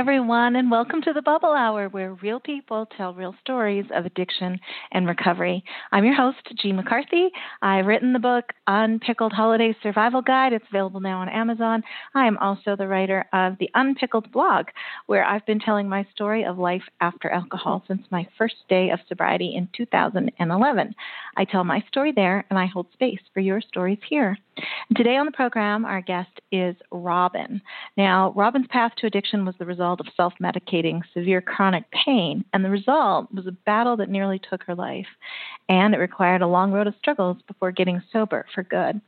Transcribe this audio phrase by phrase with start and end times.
[0.00, 4.58] everyone, and welcome to the Bubble Hour, where real people tell real stories of addiction
[4.92, 5.62] and recovery.
[5.92, 7.28] I'm your host, Jean McCarthy.
[7.60, 10.54] I've written the book Unpickled Holiday Survival Guide.
[10.54, 11.82] It's available now on Amazon.
[12.14, 14.68] I am also the writer of the Unpickled blog,
[15.04, 19.00] where I've been telling my story of life after alcohol since my first day of
[19.06, 20.94] sobriety in 2011.
[21.36, 24.36] I tell my story there, and I hold space for your stories here.
[24.88, 27.62] And today on the program, our guest is Robin.
[27.96, 32.64] Now, Robin's path to addiction was the result of self medicating severe chronic pain, and
[32.64, 35.06] the result was a battle that nearly took her life.
[35.68, 39.00] And it required a long road of struggles before getting sober for good.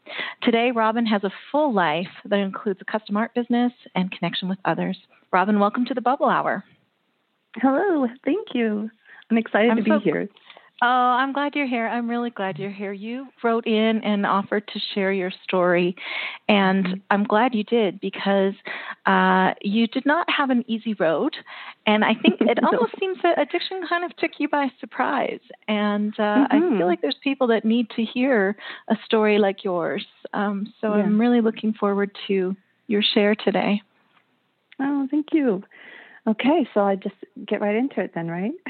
[0.43, 4.59] Today, Robin has a full life that includes a custom art business and connection with
[4.65, 4.97] others.
[5.33, 6.65] Robin, welcome to the Bubble Hour.
[7.57, 8.91] Hello, thank you.
[9.31, 10.29] I'm excited I'm to be so- here.
[10.85, 11.87] Oh, I'm glad you're here.
[11.87, 12.93] I'm really glad you're here.
[12.93, 15.95] You wrote in and offered to share your story,
[16.49, 18.55] and I'm glad you did because
[19.07, 21.37] uh, you did not have an easy road.
[21.87, 25.39] And I think it almost seems that addiction kind of took you by surprise.
[25.69, 26.79] And uh, I Mhm.
[26.79, 28.57] feel like there's people that need to hear
[28.89, 30.05] a story like yours.
[30.33, 31.05] Um, so Yeah.
[31.05, 32.57] I'm really looking forward to
[32.89, 33.81] your share today.
[34.81, 35.63] Oh, thank you.
[36.27, 38.53] Okay, so I just get right into it then, right?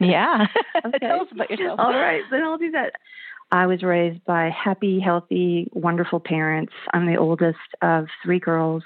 [0.00, 0.46] Yeah.
[0.84, 0.98] Okay.
[0.98, 1.80] Tell us about yourself.
[1.80, 2.92] All right, then I'll do that.
[3.50, 6.72] I was raised by happy, healthy, wonderful parents.
[6.92, 8.82] I'm the oldest of three girls,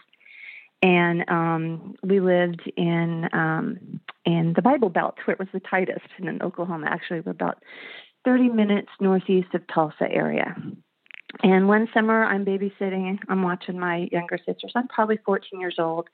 [0.80, 6.06] and um, we lived in um, in the Bible Belt, where it was the tightest,
[6.18, 6.86] and in Oklahoma.
[6.88, 7.62] Actually, we're about
[8.24, 10.54] 30 minutes northeast of Tulsa area.
[11.42, 13.18] And one summer, I'm babysitting.
[13.28, 14.72] I'm watching my younger sisters.
[14.74, 16.08] I'm probably 14 years old,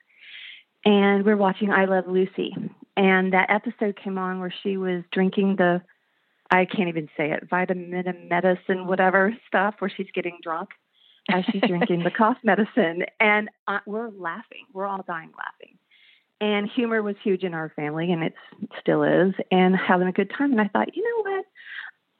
[0.85, 2.55] and we're watching I Love Lucy.
[2.97, 5.81] And that episode came on where she was drinking the
[6.51, 10.69] I can't even say it, vitamin and medicine, whatever stuff, where she's getting drunk
[11.29, 13.03] as she's drinking the cough medicine.
[13.19, 14.65] And uh, we're laughing.
[14.73, 15.77] We're all dying laughing.
[16.41, 18.33] And humor was huge in our family, and it
[18.79, 20.51] still is, and having a good time.
[20.51, 21.45] And I thought, you know what?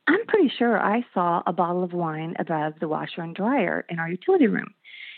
[0.08, 3.98] I'm pretty sure I saw a bottle of wine above the washer and dryer in
[3.98, 4.74] our utility room.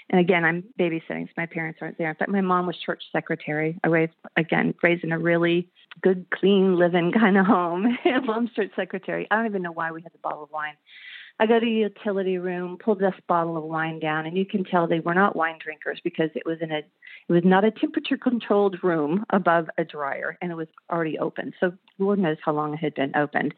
[0.09, 2.09] And again, I'm babysitting, so my parents aren't there.
[2.09, 3.79] In fact, my mom was church secretary.
[3.83, 5.69] I raised, again, raised in a really
[6.01, 7.97] good, clean living kind of home.
[8.25, 9.27] Mom's church secretary.
[9.31, 10.73] I don't even know why we had the bottle of wine.
[11.39, 14.63] I go to the utility room, pull this bottle of wine down, and you can
[14.63, 17.71] tell they were not wine drinkers because it was in a, it was not a
[17.71, 21.53] temperature controlled room above a dryer, and it was already open.
[21.59, 23.55] So Lord knows how long it had been opened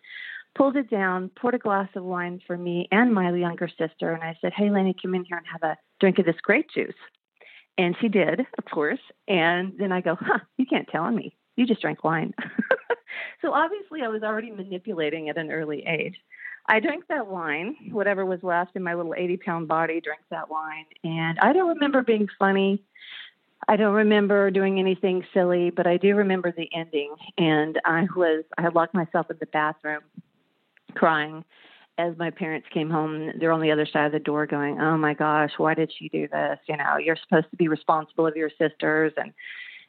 [0.56, 4.24] pulled it down, poured a glass of wine for me and my younger sister, and
[4.24, 6.94] I said, Hey, Lenny, come in here and have a drink of this grape juice.
[7.78, 9.00] And she did, of course.
[9.28, 11.36] And then I go, Huh, you can't tell on me.
[11.56, 12.34] You just drank wine.
[13.42, 16.16] so obviously, I was already manipulating at an early age.
[16.68, 20.50] I drank that wine, whatever was left in my little 80 pound body, drank that
[20.50, 20.86] wine.
[21.04, 22.82] And I don't remember being funny.
[23.68, 27.16] I don't remember doing anything silly, but I do remember the ending.
[27.38, 30.02] And I was, I locked myself in the bathroom
[30.94, 31.44] crying
[31.98, 33.32] as my parents came home.
[33.40, 36.10] They're on the other side of the door going, Oh my gosh, why did she
[36.10, 36.60] do this?
[36.68, 39.34] You know, you're supposed to be responsible of your sisters and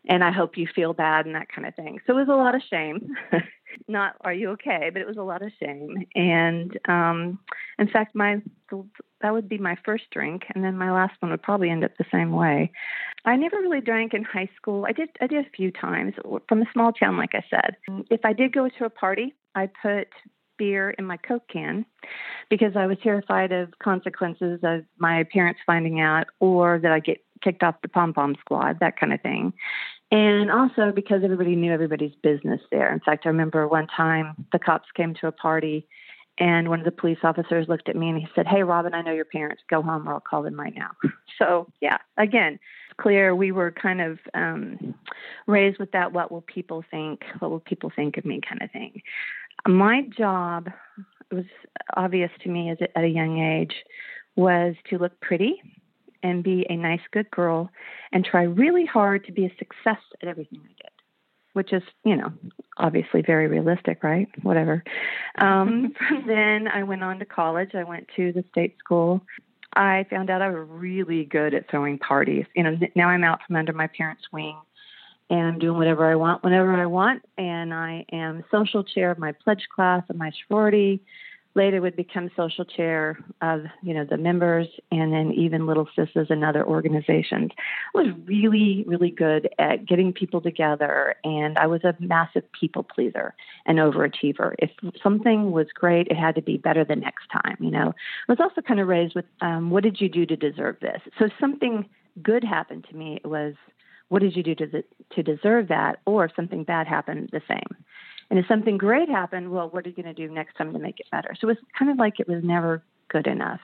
[0.07, 1.99] and I hope you feel bad and that kind of thing.
[2.07, 3.15] So it was a lot of shame.
[3.89, 6.07] Not are you okay, but it was a lot of shame.
[6.15, 7.39] And um
[7.79, 8.43] in fact my
[9.23, 11.97] that would be my first drink and then my last one would probably end up
[11.97, 12.71] the same way.
[13.25, 14.85] I never really drank in high school.
[14.87, 16.15] I did I did a few times
[16.49, 17.77] from a small town like I said.
[18.11, 20.09] If I did go to a party, I put
[20.57, 21.85] beer in my Coke can
[22.51, 27.25] because I was terrified of consequences of my parents finding out or that I get
[27.43, 29.53] kicked off the pom pom squad, that kind of thing.
[30.11, 32.93] And also because everybody knew everybody's business there.
[32.93, 35.87] In fact, I remember one time the cops came to a party
[36.39, 39.03] and one of the police officers looked at me and he said, Hey, Robin, I
[39.03, 39.63] know your parents.
[39.71, 40.91] Go home or I'll call them right now.
[41.37, 42.61] So, yeah, again,
[42.97, 44.95] clear we were kind of um,
[45.49, 48.71] raised with that what will people think, what will people think of me kind of
[48.71, 49.03] thing
[49.67, 50.69] my job
[51.31, 51.45] was
[51.97, 53.75] obvious to me as a, at a young age
[54.37, 55.61] was to look pretty
[56.23, 57.71] and be a nice good girl
[58.13, 60.91] and try really hard to be a success at everything i did
[61.55, 62.33] which is you know
[62.77, 64.29] obviously very realistic right?
[64.43, 64.85] Whatever.
[65.39, 67.71] Um, from then i went on to college.
[67.75, 69.23] I went to the state school.
[69.75, 72.45] I found out i was really good at throwing parties.
[72.55, 74.57] You know now i'm out from under my parents wing
[75.31, 77.23] and I'm doing whatever I want whenever I want.
[77.39, 81.01] And I am social chair of my pledge class of my sorority.
[81.57, 86.27] Later would become social chair of, you know, the members and then even Little Sisters
[86.29, 87.53] and other organizations.
[87.95, 92.83] I was really, really good at getting people together and I was a massive people
[92.83, 93.35] pleaser
[93.67, 94.57] and overachiever.
[94.59, 97.95] If something was great, it had to be better the next time, you know.
[98.29, 101.03] I was also kind of raised with um, what did you do to deserve this?
[101.21, 101.89] So something
[102.21, 103.55] good happened to me, it was
[104.09, 104.85] what did you do to, the,
[105.15, 106.01] to deserve that?
[106.07, 107.85] Or if something bad happened, the same.
[108.31, 110.79] And if something great happened, well, what are you going to do next time to
[110.79, 111.35] make it better?
[111.41, 113.61] So it was kind of like it was never good enough.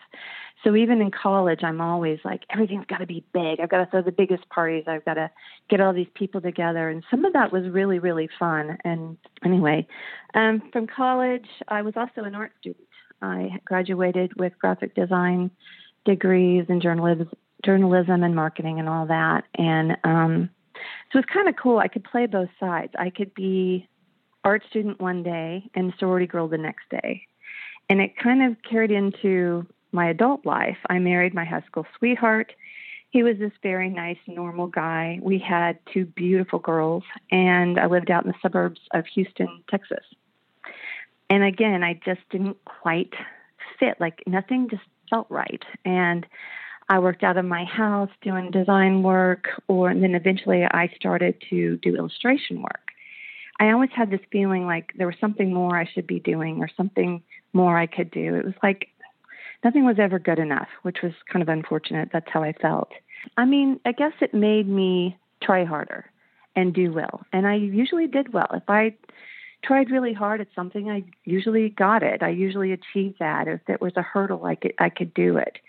[0.63, 3.61] So even in college, I'm always like, everything's got to be big.
[3.61, 4.85] I've got to throw the biggest parties.
[4.87, 5.31] I've got to
[5.71, 6.91] get all these people together.
[6.91, 8.77] And some of that was really, really fun.
[8.85, 9.87] And anyway,
[10.35, 12.87] um, from college, I was also an art student.
[13.23, 15.51] I graduated with graphic design
[16.05, 17.31] degrees and journalism,
[17.65, 19.45] journalism and marketing and all that.
[19.55, 20.51] And um,
[21.13, 21.79] so it was kind of cool.
[21.79, 22.93] I could play both sides.
[22.99, 23.89] I could be
[24.45, 27.23] art student one day and sorority girl the next day.
[27.89, 30.79] And it kind of carried into my adult life.
[30.89, 32.53] I married my high school sweetheart.
[33.11, 35.19] He was this very nice, normal guy.
[35.21, 37.03] We had two beautiful girls,
[37.33, 40.05] and I lived out in the suburbs of Houston, Texas.
[41.29, 43.13] And again, I just didn't quite
[43.81, 43.97] fit.
[43.99, 45.63] Like nothing just felt right.
[45.85, 46.25] And
[46.91, 51.37] I worked out of my house doing design work, or and then eventually I started
[51.49, 52.89] to do illustration work.
[53.61, 56.69] I always had this feeling like there was something more I should be doing, or
[56.77, 57.23] something
[57.53, 58.35] more I could do.
[58.35, 58.89] It was like
[59.63, 62.09] nothing was ever good enough, which was kind of unfortunate.
[62.13, 62.91] That's how I felt.
[63.37, 66.07] I mean, I guess it made me try harder
[66.57, 68.49] and do well, and I usually did well.
[68.53, 68.97] If I
[69.63, 72.21] tried really hard at something, I usually got it.
[72.21, 73.47] I usually achieved that.
[73.47, 75.61] If it was a hurdle, I could I could do it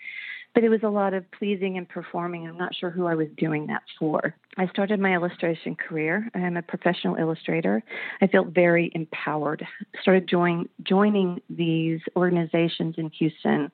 [0.54, 2.46] but it was a lot of pleasing and performing.
[2.46, 4.34] I'm not sure who I was doing that for.
[4.58, 6.28] I started my illustration career.
[6.34, 7.82] I am a professional illustrator.
[8.20, 9.66] I felt very empowered.
[10.02, 13.70] Started join, joining these organizations in Houston,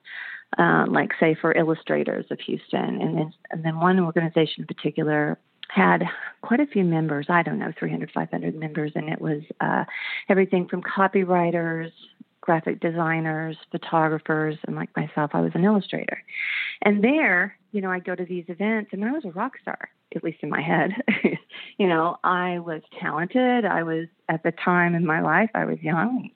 [0.57, 5.37] uh, like say for illustrators of Houston, and then and then one organization in particular
[5.69, 6.03] had
[6.41, 7.27] quite a few members.
[7.29, 9.83] I don't know, 300, 500 members, and it was uh,
[10.29, 11.91] everything from copywriters,
[12.49, 16.23] graphic designers, photographers, and like myself, I was an illustrator.
[16.81, 19.87] And there, you know, I go to these events and I was a rock star,
[20.15, 20.89] at least in my head.
[21.77, 23.65] you know, I was talented.
[23.65, 26.31] I was, at the time in my life, I was young,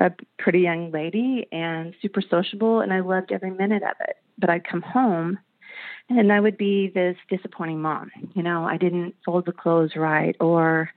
[0.00, 4.16] a pretty young lady and super sociable, and I loved every minute of it.
[4.36, 5.38] But I'd come home
[6.08, 8.10] and I would be this disappointing mom.
[8.34, 10.90] You know, I didn't fold the clothes right or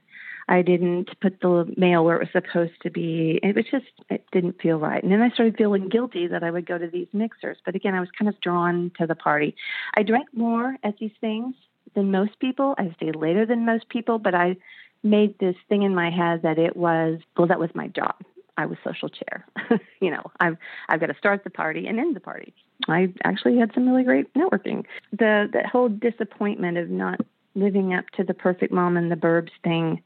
[0.47, 3.39] I didn't put the mail where it was supposed to be.
[3.42, 5.01] It was just, it didn't feel right.
[5.01, 7.57] And then I started feeling guilty that I would go to these mixers.
[7.65, 9.56] But again, I was kind of drawn to the party.
[9.95, 11.56] I drank more at these things
[11.95, 12.75] than most people.
[12.77, 14.57] I stayed later than most people, but I
[15.03, 18.15] made this thing in my head that it was, well, that was my job.
[18.57, 19.45] I was social chair.
[20.00, 20.56] you know, I've
[20.88, 22.53] I've got to start the party and end the party.
[22.88, 24.86] I actually had some really great networking.
[25.12, 27.19] The the whole disappointment of not
[27.56, 30.01] living up to the perfect mom in the burbs thing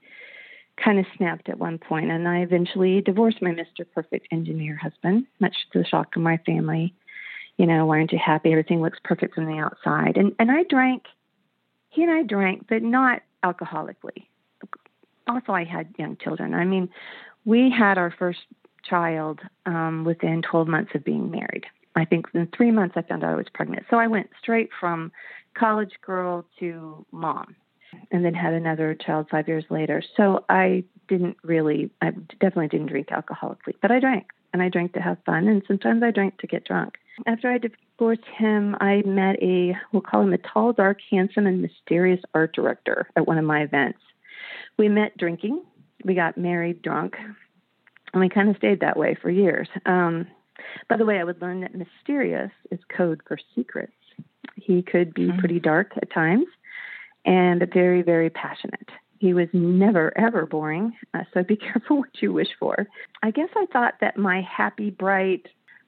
[0.83, 3.85] kind of snapped at one point, and I eventually divorced my Mr.
[3.93, 6.93] Perfect engineer husband, much to the shock of my family.
[7.57, 8.51] You know, why aren't you happy?
[8.51, 10.17] Everything looks perfect from the outside.
[10.17, 11.03] And and I drank.
[11.89, 14.27] He and I drank, but not alcoholically.
[15.27, 16.53] Also, I had young children.
[16.53, 16.89] I mean,
[17.45, 18.39] we had our first
[18.83, 21.65] child um, within 12 months of being married.
[21.95, 23.85] I think in three months I found out I was pregnant.
[23.89, 25.11] So I went straight from
[25.55, 27.55] college girl to mom
[28.11, 30.01] and then had another child five years later.
[30.15, 34.93] So I didn't really, I definitely didn't drink alcoholically, but I drank and I drank
[34.93, 36.95] to have fun, and sometimes I drank to get drunk.
[37.27, 41.61] After I divorced him, I met a, we'll call him a tall, dark, handsome, and
[41.61, 43.99] mysterious art director at one of my events.
[44.77, 45.63] We met drinking,
[46.03, 47.15] we got married drunk,
[48.13, 49.67] and we kind of stayed that way for years.
[49.85, 50.27] Um,
[50.87, 53.93] by the way, I would learn that mysterious is code for secrets.
[54.55, 55.39] He could be mm-hmm.
[55.39, 56.47] pretty dark at times,
[57.25, 58.89] and very, very passionate.
[59.19, 62.87] He was never, ever boring, uh, so be careful what you wish for.
[63.21, 65.47] I guess I thought that my happy, bright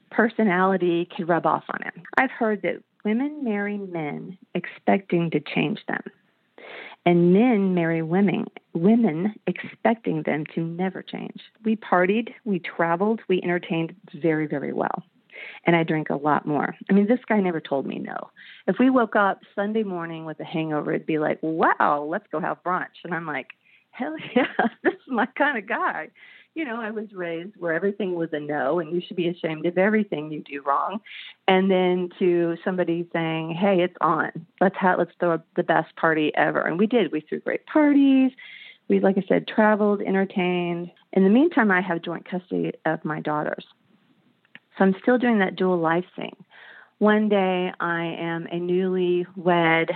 [0.09, 2.03] personality could rub off on him.
[2.17, 6.03] I've heard that women marry men expecting to change them,
[7.05, 11.41] and men marry women, women expecting them to never change.
[11.63, 15.03] We partied, we traveled, we entertained very, very well
[15.65, 16.75] and I drink a lot more.
[16.89, 18.29] I mean, this guy never told me no.
[18.67, 22.39] If we woke up Sunday morning with a hangover, it'd be like, wow, let's go
[22.39, 23.03] have brunch.
[23.03, 23.47] And I'm like,
[23.91, 24.45] hell yeah,
[24.83, 26.09] this is my kind of guy.
[26.55, 29.65] you know, I was raised where everything was a no and you should be ashamed
[29.65, 30.99] of everything you do wrong.
[31.47, 34.31] And then to somebody saying, Hey, it's on.
[34.59, 36.61] Let's have let's throw the best party ever.
[36.61, 37.11] And we did.
[37.11, 38.31] We threw great parties.
[38.89, 40.91] We like I said, traveled, entertained.
[41.13, 43.65] In the meantime I have joint custody of my daughters.
[44.77, 46.35] So I'm still doing that dual life thing.
[46.99, 49.89] One day I am a newly wed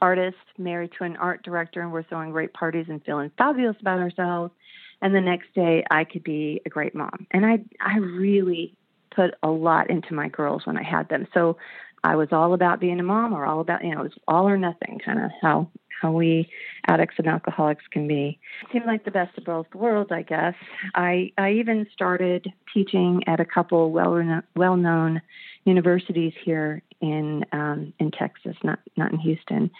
[0.00, 3.98] artist married to an art director and we're throwing great parties and feeling fabulous about
[3.98, 4.52] ourselves
[5.00, 7.26] and the next day I could be a great mom.
[7.30, 8.74] And I I really
[9.14, 11.26] put a lot into my girls when I had them.
[11.34, 11.56] So
[12.04, 14.48] I was all about being a mom or all about you know, it was all
[14.48, 15.68] or nothing kind of how
[16.00, 16.48] how we
[16.86, 18.38] addicts and alcoholics can be.
[18.62, 20.54] It seemed like the best of both worlds, I guess.
[20.94, 25.20] I I even started teaching at a couple well well known
[25.64, 29.70] universities here in um, in Texas, not not in Houston.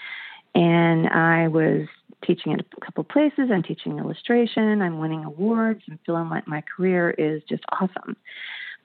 [0.54, 1.86] And I was
[2.26, 3.50] teaching at a couple places.
[3.52, 4.82] I'm teaching illustration.
[4.82, 5.82] I'm winning awards.
[5.88, 8.16] I'm feeling like my career is just awesome.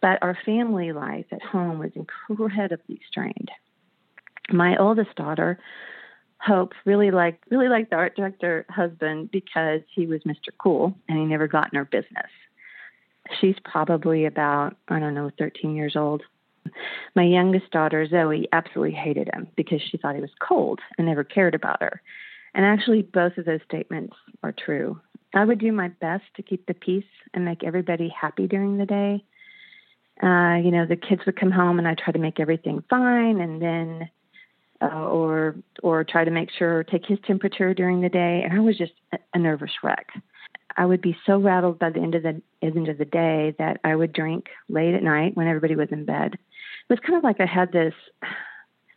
[0.04, 3.50] But our family life at home was incredibly strained.
[4.52, 5.58] My oldest daughter,
[6.40, 10.50] Hope, really liked really liked the art director husband because he was Mr.
[10.58, 12.30] Cool and he never got in her business.
[13.40, 16.22] She's probably about I don't know 13 years old.
[17.16, 21.24] My youngest daughter, Zoe, absolutely hated him because she thought he was cold and never
[21.24, 22.02] cared about her.
[22.54, 25.00] And actually, both of those statements are true.
[25.34, 28.86] I would do my best to keep the peace and make everybody happy during the
[28.86, 29.24] day.
[30.22, 33.42] Uh, you know, the kids would come home and I try to make everything fine,
[33.42, 34.10] and then,
[34.82, 38.42] uh, or or try to make sure take his temperature during the day.
[38.44, 40.08] And I was just a, a nervous wreck.
[40.78, 43.80] I would be so rattled by the end of the end of the day that
[43.84, 46.34] I would drink late at night when everybody was in bed.
[46.34, 47.94] It was kind of like I had this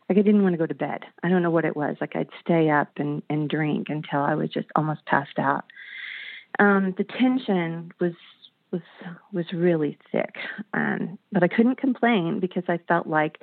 [0.08, 1.04] like I didn't want to go to bed.
[1.22, 1.96] I don't know what it was.
[2.00, 5.64] Like I'd stay up and and drink until I was just almost passed out.
[6.58, 8.12] Um, the tension was
[8.76, 10.34] was was really thick,
[10.74, 13.38] um, but I couldn't complain because I felt like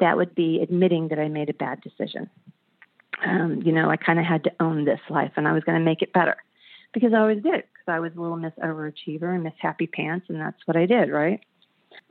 [0.00, 2.28] that would be admitting that I made a bad decision.
[3.26, 5.78] Um, you know, I kind of had to own this life, and I was going
[5.78, 6.36] to make it better
[6.92, 7.64] because I always did.
[7.72, 10.86] Because I was a little Miss Overachiever and Miss Happy Pants, and that's what I
[10.86, 11.40] did, right?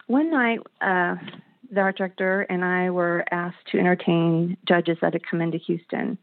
[0.08, 1.16] One night, uh,
[1.72, 6.18] the art director and I were asked to entertain judges that had come into Houston.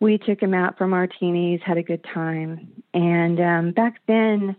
[0.00, 4.56] We took them out for martinis, had a good time, and um, back then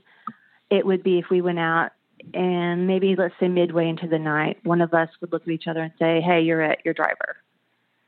[0.69, 1.91] it would be if we went out
[2.33, 5.67] and maybe let's say midway into the night, one of us would look at each
[5.67, 7.38] other and say, "Hey, you're at your driver,"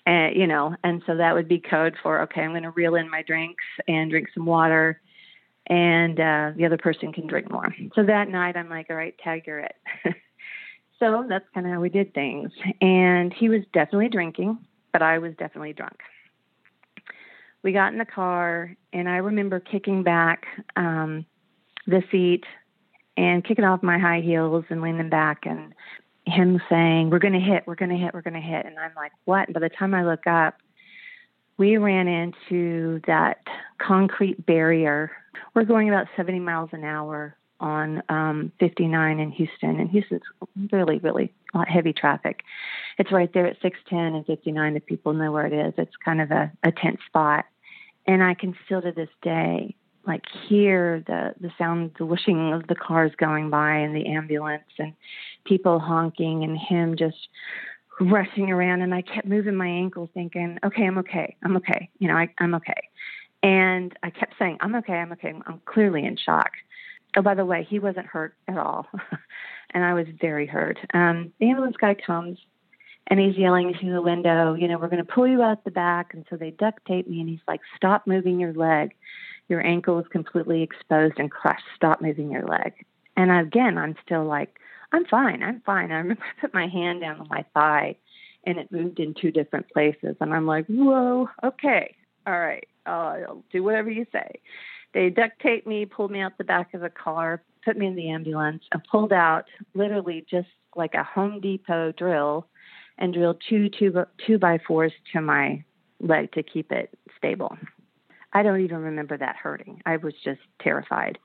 [0.05, 2.95] and you know, and so that would be code for okay, I'm going to reel
[2.95, 5.01] in my drinks and drink some water,
[5.67, 7.73] and uh, the other person can drink more.
[7.95, 9.75] So that night, I'm like, "All right, tag, you're it."
[11.01, 12.51] So that's kind of how we did things.
[12.79, 14.59] And he was definitely drinking,
[14.93, 15.97] but I was definitely drunk.
[17.63, 21.25] We got in the car, and I remember kicking back um,
[21.87, 22.43] the seat
[23.17, 25.73] and kicking off my high heels and leaning back, and
[26.25, 28.65] him saying, We're to hit, we're to hit, we're to hit.
[28.65, 29.47] And I'm like, What?
[29.47, 30.55] And by the time I look up,
[31.57, 33.39] we ran into that
[33.79, 35.11] concrete barrier.
[35.53, 40.23] We're going about 70 miles an hour on um, 59 in Houston, and Houston's
[40.71, 41.31] really, really
[41.67, 42.41] heavy traffic.
[42.97, 44.75] It's right there at 610 and 59.
[44.75, 47.45] If people know where it is, it's kind of a, a tense spot.
[48.07, 52.67] And I can still to this day like hear the the sound, the whooshing of
[52.67, 54.93] the cars going by and the ambulance and
[55.45, 57.27] people honking and him just
[57.99, 58.81] rushing around.
[58.81, 61.35] And I kept moving my ankle, thinking, "Okay, I'm okay.
[61.43, 61.89] I'm okay.
[61.99, 62.89] You know, I, I'm okay."
[63.43, 64.93] And I kept saying, "I'm okay.
[64.93, 65.33] I'm okay.
[65.45, 66.51] I'm clearly in shock."
[67.17, 68.87] Oh, by the way, he wasn't hurt at all.
[69.73, 70.79] and I was very hurt.
[70.93, 72.37] Um, the ambulance guy comes
[73.07, 75.71] and he's yelling through the window, you know, we're going to pull you out the
[75.71, 76.13] back.
[76.13, 78.93] And so they duct tape me and he's like, stop moving your leg.
[79.49, 81.65] Your ankle is completely exposed and crushed.
[81.75, 82.85] Stop moving your leg.
[83.17, 84.59] And again, I'm still like,
[84.93, 85.43] I'm fine.
[85.43, 85.91] I'm fine.
[85.91, 87.97] I remember I put my hand down on my thigh
[88.45, 90.15] and it moved in two different places.
[90.19, 94.41] And I'm like, whoa, okay, all right, I'll do whatever you say.
[94.93, 97.95] They duct taped me, pulled me out the back of the car, put me in
[97.95, 102.47] the ambulance, and pulled out literally just like a Home Depot drill
[103.01, 105.63] and drilled two two two by fours to my
[105.99, 107.57] leg to keep it stable.
[108.33, 109.81] I don't even remember that hurting.
[109.85, 111.19] I was just terrified.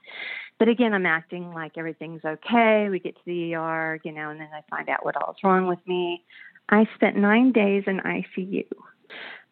[0.58, 2.88] But again, I'm acting like everything's okay.
[2.90, 5.68] We get to the ER, you know, and then I find out what all's wrong
[5.68, 6.24] with me.
[6.68, 8.64] I spent nine days in ICU.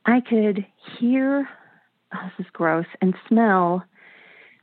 [0.06, 0.66] I could
[0.98, 1.48] hear,
[2.12, 3.84] oh, this is gross, and smell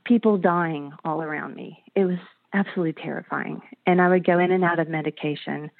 [0.04, 1.82] people dying all around me.
[1.94, 2.18] It was
[2.52, 3.62] absolutely terrifying.
[3.86, 5.70] And I would go in and out of medication.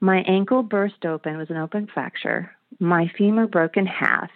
[0.00, 2.50] My ankle burst open, was an open fracture.
[2.78, 4.30] My femur broke in half.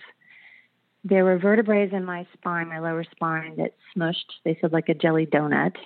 [1.05, 4.41] There were vertebrae in my spine, my lower spine, that smushed.
[4.45, 5.77] They said like a jelly donut.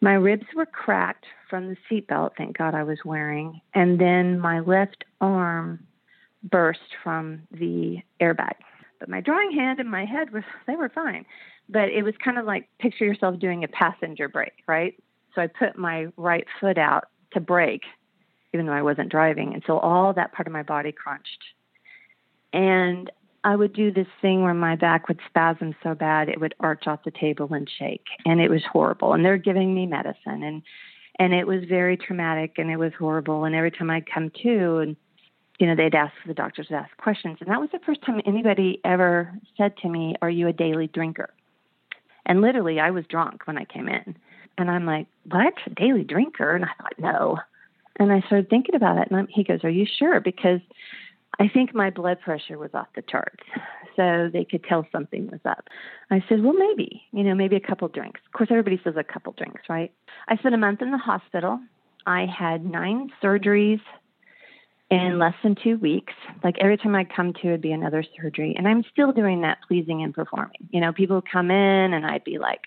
[0.00, 4.60] My ribs were cracked from the seatbelt, thank God I was wearing, and then my
[4.60, 5.86] left arm
[6.42, 8.54] burst from the airbag.
[9.00, 11.24] But my drawing hand and my head were they were fine.
[11.68, 14.94] But it was kind of like picture yourself doing a passenger brake, right?
[15.34, 17.84] So I put my right foot out to brake,
[18.54, 21.42] even though I wasn't driving, and so all that part of my body crunched.
[22.52, 23.10] And
[23.42, 26.86] I would do this thing where my back would spasm so bad it would arch
[26.86, 29.12] off the table and shake, and it was horrible.
[29.12, 30.62] And they're giving me medicine, and
[31.18, 33.44] and it was very traumatic, and it was horrible.
[33.44, 34.96] And every time I'd come to, and
[35.58, 38.20] you know, they'd ask the doctors would ask questions, and that was the first time
[38.24, 41.30] anybody ever said to me, "Are you a daily drinker?"
[42.24, 44.16] And literally, I was drunk when I came in,
[44.56, 45.54] and I'm like, "What?
[45.74, 47.38] Daily drinker?" And I thought, "No."
[47.98, 50.60] And I started thinking about it, and I'm, he goes, "Are you sure?" Because
[51.38, 53.44] I think my blood pressure was off the charts.
[53.96, 55.68] So they could tell something was up.
[56.10, 58.20] I said, well, maybe, you know, maybe a couple drinks.
[58.26, 59.92] Of course, everybody says a couple drinks, right?
[60.28, 61.60] I spent a month in the hospital.
[62.06, 63.80] I had nine surgeries
[64.90, 66.12] in less than two weeks.
[66.42, 68.54] Like every time I'd come to, it'd be another surgery.
[68.56, 70.68] And I'm still doing that pleasing and performing.
[70.70, 72.62] You know, people come in and I'd be like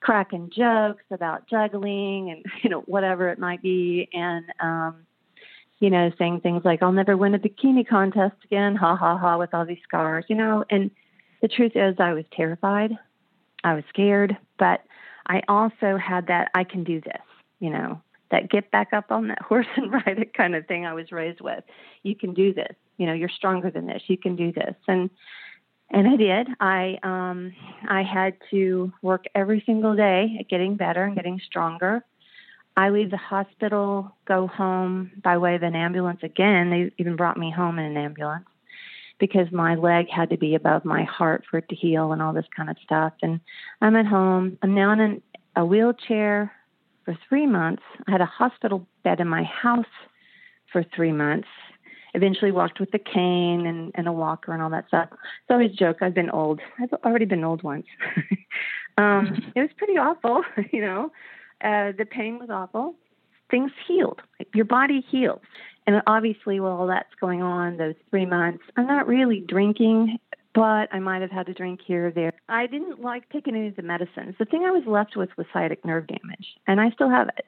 [0.00, 4.08] cracking jokes about juggling and, you know, whatever it might be.
[4.12, 5.06] And, um,
[5.78, 9.36] you know, saying things like, I'll never win a bikini contest again, ha ha ha,
[9.36, 10.64] with all these scars, you know.
[10.70, 10.90] And
[11.42, 12.92] the truth is, I was terrified.
[13.62, 14.82] I was scared, but
[15.26, 17.22] I also had that I can do this,
[17.60, 18.00] you know,
[18.30, 21.12] that get back up on that horse and ride it kind of thing I was
[21.12, 21.64] raised with.
[22.02, 22.74] You can do this.
[22.96, 24.02] You know, you're stronger than this.
[24.06, 24.74] You can do this.
[24.88, 25.10] And
[25.90, 26.48] and I did.
[26.60, 27.52] I um
[27.88, 32.04] I had to work every single day at getting better and getting stronger.
[32.76, 36.70] I leave the hospital, go home by way of an ambulance again.
[36.70, 38.44] They even brought me home in an ambulance
[39.18, 42.34] because my leg had to be above my heart for it to heal and all
[42.34, 43.14] this kind of stuff.
[43.22, 43.40] And
[43.80, 44.58] I'm at home.
[44.62, 45.22] I'm now in
[45.54, 46.52] a wheelchair
[47.06, 47.82] for three months.
[48.06, 49.86] I had a hospital bed in my house
[50.70, 51.48] for three months.
[52.16, 55.08] Eventually walked with a cane and, and a walker and all that stuff.
[55.12, 55.98] It's always a joke.
[56.00, 56.60] I've been old.
[56.80, 57.86] I've already been old once.
[58.98, 61.12] um, it was pretty awful, you know.
[61.62, 62.94] Uh, the pain was awful.
[63.50, 64.22] Things healed.
[64.54, 65.42] Your body heals.
[65.86, 70.18] And obviously, while all that's going on, those three months, I'm not really drinking,
[70.54, 72.32] but I might have had a drink here or there.
[72.48, 74.34] I didn't like taking any of the medicines.
[74.38, 77.44] The thing I was left with was sciatic nerve damage, and I still have it.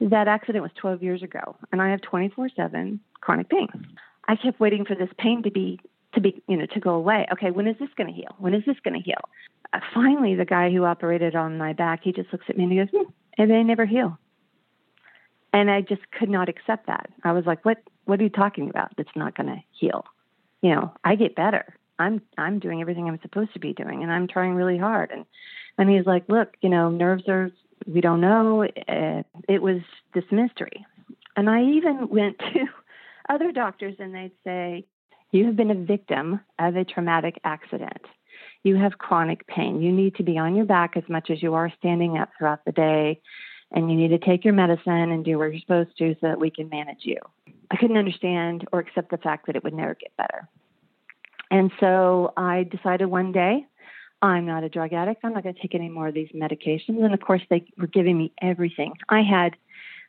[0.00, 3.68] That accident was 12 years ago, and I have 24/7 chronic pain.
[4.28, 5.80] I kept waiting for this pain to be
[6.14, 7.26] to be you know to go away.
[7.32, 8.34] Okay, when is this going to heal?
[8.38, 9.20] When is this going to heal?
[9.72, 12.72] Uh, finally, the guy who operated on my back, he just looks at me and
[12.72, 14.18] he goes, hmm, and they never heal.
[15.52, 17.10] And I just could not accept that.
[17.24, 17.78] I was like, "What?
[18.04, 18.92] What are you talking about?
[18.96, 20.04] That's not going to heal."
[20.62, 21.76] You know, I get better.
[21.98, 25.10] I'm I'm doing everything I'm supposed to be doing, and I'm trying really hard.
[25.10, 25.24] And
[25.78, 27.50] and he's like, "Look, you know, nerves are
[27.86, 29.80] we don't know." Uh, it was
[30.14, 30.86] this mystery,
[31.36, 32.66] and I even went to
[33.28, 34.86] other doctors, and they'd say,
[35.32, 38.06] "You have been a victim of a traumatic accident."
[38.62, 39.80] you have chronic pain.
[39.80, 42.64] You need to be on your back as much as you are standing up throughout
[42.64, 43.20] the day,
[43.72, 46.40] and you need to take your medicine and do what you're supposed to so that
[46.40, 47.18] we can manage you.
[47.70, 50.48] I couldn't understand or accept the fact that it would never get better.
[51.50, 53.66] And so I decided one day,
[54.20, 55.20] I'm not a drug addict.
[55.24, 57.02] I'm not going to take any more of these medications.
[57.04, 58.94] And of course, they were giving me everything.
[59.08, 59.56] I had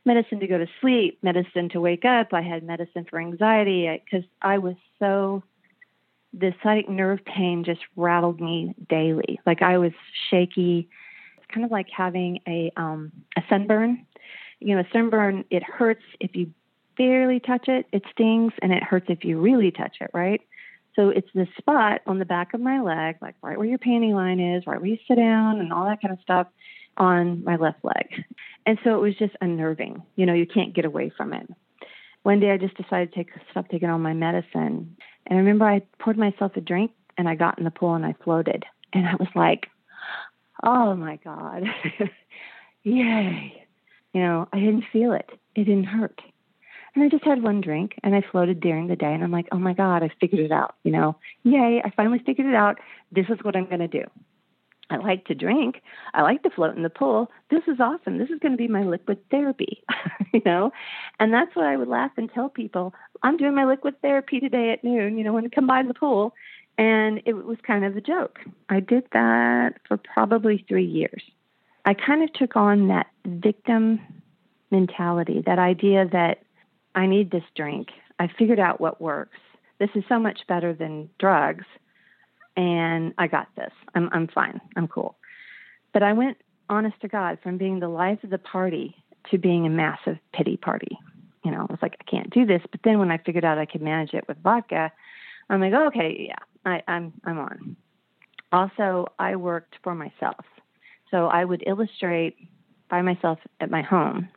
[0.06, 2.34] medicine to go to sleep, medicine to wake up.
[2.34, 5.44] I had medicine for anxiety because I was so
[6.34, 9.40] the sciatic nerve pain just rattled me daily.
[9.46, 9.92] Like I was
[10.30, 10.88] shaky.
[11.38, 14.06] It's kind of like having a um, a sunburn.
[14.60, 16.52] You know, a sunburn it hurts if you
[16.98, 17.88] barely touch it.
[17.92, 20.12] It stings, and it hurts if you really touch it.
[20.14, 20.42] Right.
[21.00, 24.14] So it's this spot on the back of my leg, like right where your panty
[24.14, 26.48] line is, right where you sit down, and all that kind of stuff
[26.98, 28.26] on my left leg.
[28.66, 30.04] And so it was just unnerving.
[30.18, 31.50] You know, you can't get away from it.
[32.24, 35.66] One day I just decided to take, stop taking all my medicine and I remember
[35.66, 38.66] I poured myself a drink and I got in the pool and I floated.
[38.92, 39.68] And I was like,
[40.64, 41.64] oh my God,
[42.84, 43.66] yay.
[44.14, 46.20] You know, I didn't feel it, it didn't hurt.
[46.96, 49.48] And I just had one drink and I floated during the day and I'm like,
[49.52, 50.76] oh my God, I figured it out.
[50.84, 52.80] You know, yay, I finally figured it out.
[53.12, 54.04] This is what I'm going to do.
[54.90, 55.82] I like to drink.
[56.14, 57.30] I like to float in the pool.
[57.52, 58.18] This is awesome.
[58.18, 59.84] This is going to be my liquid therapy,
[60.34, 60.72] you know?
[61.20, 62.94] And that's what I would laugh and tell people.
[63.22, 65.94] I'm doing my liquid therapy today at noon, you know, when I come by the
[65.94, 66.34] pool.
[66.78, 68.40] And it was kind of a joke.
[68.70, 71.22] I did that for probably three years.
[71.86, 74.00] I kind of took on that victim
[74.72, 76.40] mentality, that idea that
[77.00, 77.88] I need this drink.
[78.20, 79.38] I figured out what works.
[79.80, 81.66] This is so much better than drugs
[82.60, 83.72] and I got this.
[83.96, 84.60] I'm I'm fine.
[84.76, 85.16] I'm cool.
[85.94, 86.38] But I went
[86.70, 88.96] honest to God, from being the life of the party
[89.32, 90.98] to being a massive pity party.
[91.44, 92.62] You know, I was like, I can't do this.
[92.70, 94.92] But then when I figured out I could manage it with vodka,
[95.50, 97.76] I'm like, oh, okay, yeah, I, I'm I'm on.
[98.52, 100.44] Also, I worked for myself,
[101.12, 102.36] so I would illustrate
[102.90, 104.28] by myself at my home.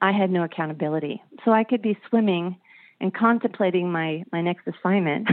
[0.00, 2.56] I had no accountability, so I could be swimming
[3.00, 5.28] and contemplating my my next assignment,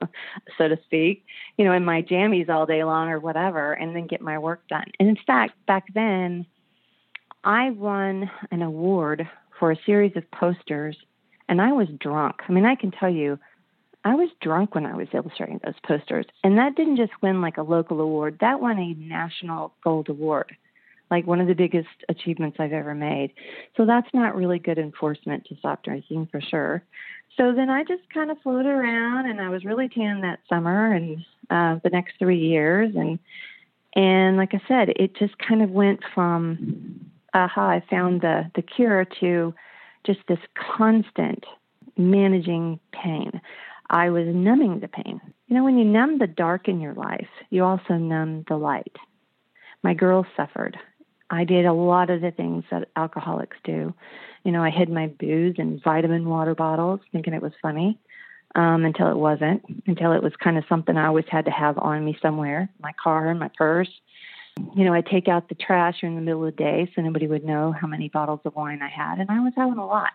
[0.58, 1.24] so to speak,
[1.56, 4.66] you know, in my jammies all day long or whatever, and then get my work
[4.68, 4.86] done.
[4.98, 6.46] And in fact, back then,
[7.44, 9.28] I won an award
[9.58, 10.96] for a series of posters,
[11.48, 12.36] and I was drunk.
[12.48, 13.38] I mean, I can tell you,
[14.04, 17.58] I was drunk when I was illustrating those posters, and that didn't just win like
[17.58, 18.38] a local award.
[18.40, 20.56] That won a national gold award
[21.10, 23.32] like one of the biggest achievements I've ever made.
[23.76, 26.82] So that's not really good enforcement to stop drinking for sure.
[27.36, 30.92] So then I just kind of floated around and I was really tan that summer
[30.92, 33.18] and uh, the next three years and
[33.94, 38.62] and like I said, it just kind of went from aha, I found the the
[38.62, 39.54] cure to
[40.04, 40.38] just this
[40.76, 41.44] constant
[41.96, 43.40] managing pain.
[43.90, 45.20] I was numbing the pain.
[45.46, 48.96] You know, when you numb the dark in your life, you also numb the light.
[49.82, 50.76] My girls suffered.
[51.30, 53.94] I did a lot of the things that alcoholics do.
[54.44, 57.98] You know, I hid my booze in vitamin water bottles, thinking it was funny,
[58.54, 61.76] um, until it wasn't, until it was kind of something I always had to have
[61.78, 63.90] on me somewhere my car and my purse.
[64.74, 67.26] You know, I'd take out the trash in the middle of the day so nobody
[67.26, 70.10] would know how many bottles of wine I had, and I was having a lot.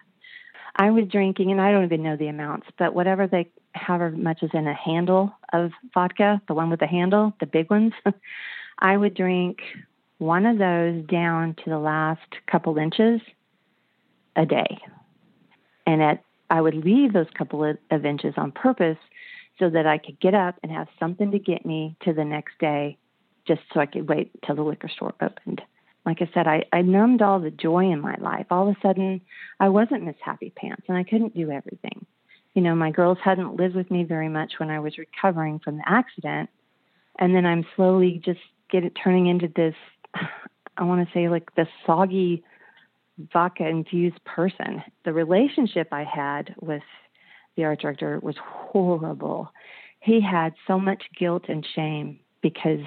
[0.75, 4.41] I was drinking, and I don't even know the amounts, but whatever they, however much
[4.41, 7.93] is in a handle of vodka, the one with the handle, the big ones,
[8.79, 9.59] I would drink
[10.23, 13.21] one of those down to the last couple inches
[14.35, 14.79] a day.
[15.85, 18.97] And at, I would leave those couple of, inches on purpose
[19.59, 22.57] so that I could get up and have something to get me to the next
[22.59, 22.97] day
[23.47, 25.61] just so I could wait till the liquor store opened.
[26.05, 28.47] Like I said, I, I numbed all the joy in my life.
[28.49, 29.21] All of a sudden,
[29.59, 32.05] I wasn't Miss Happy Pants and I couldn't do everything.
[32.53, 35.77] You know, my girls hadn't lived with me very much when I was recovering from
[35.77, 36.49] the accident.
[37.19, 39.75] And then I'm slowly just get it turning into this
[40.77, 42.43] I want to say like the soggy
[43.31, 44.83] vodka infused person.
[45.05, 46.83] The relationship I had with
[47.55, 49.51] the art director was horrible.
[49.99, 52.85] He had so much guilt and shame because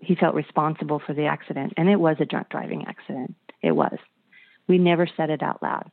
[0.00, 3.34] he felt responsible for the accident, and it was a drunk driving accident.
[3.62, 3.98] It was.
[4.68, 5.90] We never said it out loud.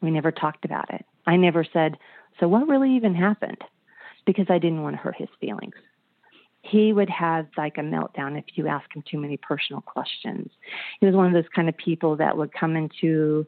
[0.00, 1.04] We never talked about it.
[1.26, 1.96] I never said,
[2.38, 3.58] So what really even happened?
[4.26, 5.74] Because I didn't want to hurt his feelings
[6.62, 10.50] he would have like a meltdown if you ask him too many personal questions.
[11.00, 13.46] He was one of those kind of people that would come into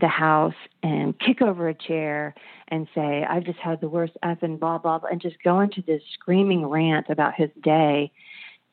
[0.00, 2.34] the house and kick over a chair
[2.68, 5.60] and say, I've just had the worst F and blah, blah, blah, and just go
[5.60, 8.10] into this screaming rant about his day.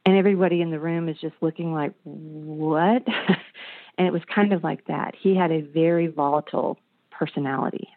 [0.05, 3.03] And everybody in the room is just looking like, what?
[3.97, 5.13] and it was kind of like that.
[5.19, 6.79] He had a very volatile
[7.11, 7.87] personality.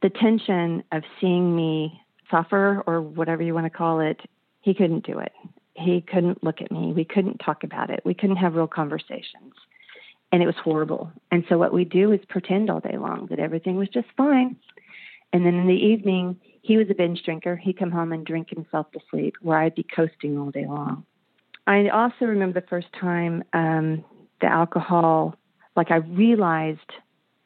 [0.00, 4.18] The tension of seeing me suffer, or whatever you want to call it,
[4.62, 5.32] he couldn't do it.
[5.74, 6.92] He couldn't look at me.
[6.92, 8.00] We couldn't talk about it.
[8.04, 9.54] We couldn't have real conversations.
[10.30, 11.12] And it was horrible.
[11.30, 14.56] And so what we do is pretend all day long that everything was just fine.
[15.32, 17.56] And then in the evening, he was a binge drinker.
[17.56, 21.04] He'd come home and drink himself to sleep, where I'd be coasting all day long.
[21.66, 24.04] I also remember the first time um,
[24.40, 25.36] the alcohol,
[25.76, 26.80] like I realized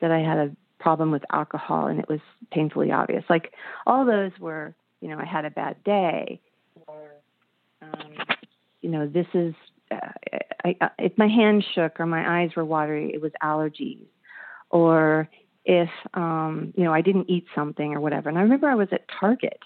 [0.01, 2.21] that I had a problem with alcohol and it was
[2.53, 3.25] painfully obvious.
[3.29, 3.53] Like
[3.87, 6.41] all those were, you know, I had a bad day
[6.89, 8.13] um,
[8.81, 9.55] you know, this is,
[9.91, 9.97] uh,
[10.65, 14.07] I, I, if my hands shook or my eyes were watery, it was allergies.
[14.71, 15.29] Or
[15.65, 18.29] if, um, you know, I didn't eat something or whatever.
[18.29, 19.59] And I remember I was at Target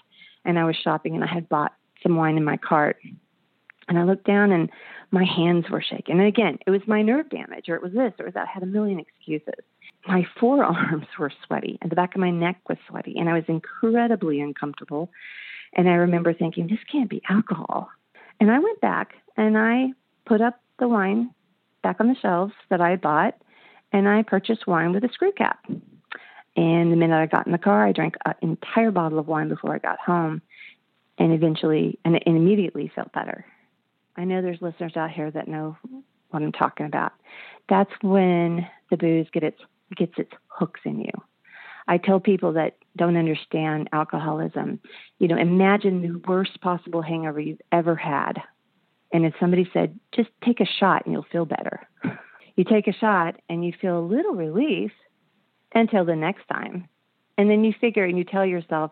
[0.45, 2.97] and I was shopping and I had bought some wine in my cart.
[3.87, 4.69] And I looked down and
[5.11, 6.19] my hands were shaking.
[6.19, 8.47] And again, it was my nerve damage or it was this or that.
[8.47, 9.63] I had a million excuses.
[10.07, 13.43] My forearms were sweaty and the back of my neck was sweaty and I was
[13.47, 15.09] incredibly uncomfortable.
[15.73, 17.89] And I remember thinking, this can't be alcohol.
[18.39, 19.89] And I went back and I
[20.25, 21.31] put up the wine
[21.83, 23.35] back on the shelves that I bought,
[23.91, 25.59] and I purchased wine with a screw cap.
[26.55, 29.49] And the minute I got in the car, I drank an entire bottle of wine
[29.49, 30.41] before I got home,
[31.17, 33.45] and eventually, and, and immediately felt better.
[34.15, 35.77] I know there's listeners out here that know
[36.29, 37.13] what I'm talking about.
[37.69, 39.61] That's when the booze get its,
[39.95, 41.11] gets its hooks in you.
[41.87, 44.79] I tell people that don't understand alcoholism,
[45.19, 48.41] you know, imagine the worst possible hangover you've ever had.
[49.13, 51.87] And if somebody said, just take a shot and you'll feel better,
[52.55, 54.91] you take a shot and you feel a little relief
[55.73, 56.87] until the next time.
[57.37, 58.91] And then you figure and you tell yourself,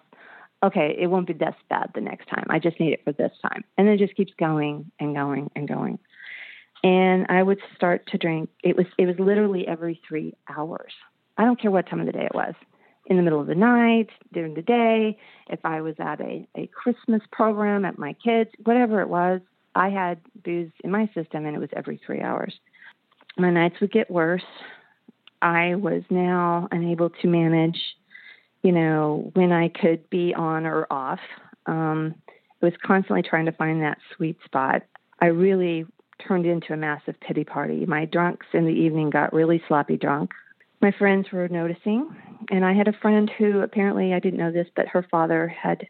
[0.63, 2.45] okay, it won't be this bad the next time.
[2.49, 3.63] I just need it for this time.
[3.77, 5.99] And then it just keeps going and going and going.
[6.83, 8.49] and I would start to drink.
[8.63, 10.93] It was it was literally every three hours.
[11.37, 12.53] I don't care what time of the day it was.
[13.05, 15.17] In the middle of the night, during the day,
[15.49, 19.41] if I was at a, a Christmas program at my kids, whatever it was,
[19.75, 22.53] I had booze in my system and it was every three hours.
[23.37, 24.43] My nights would get worse.
[25.41, 27.79] I was now unable to manage,
[28.61, 31.19] you know, when I could be on or off.
[31.65, 32.15] Um,
[32.61, 34.83] I was constantly trying to find that sweet spot.
[35.21, 35.85] I really
[36.25, 37.85] turned into a massive pity party.
[37.85, 40.31] My drunks in the evening got really sloppy drunk.
[40.81, 42.15] My friends were noticing,
[42.51, 45.87] and I had a friend who apparently I didn't know this, but her father had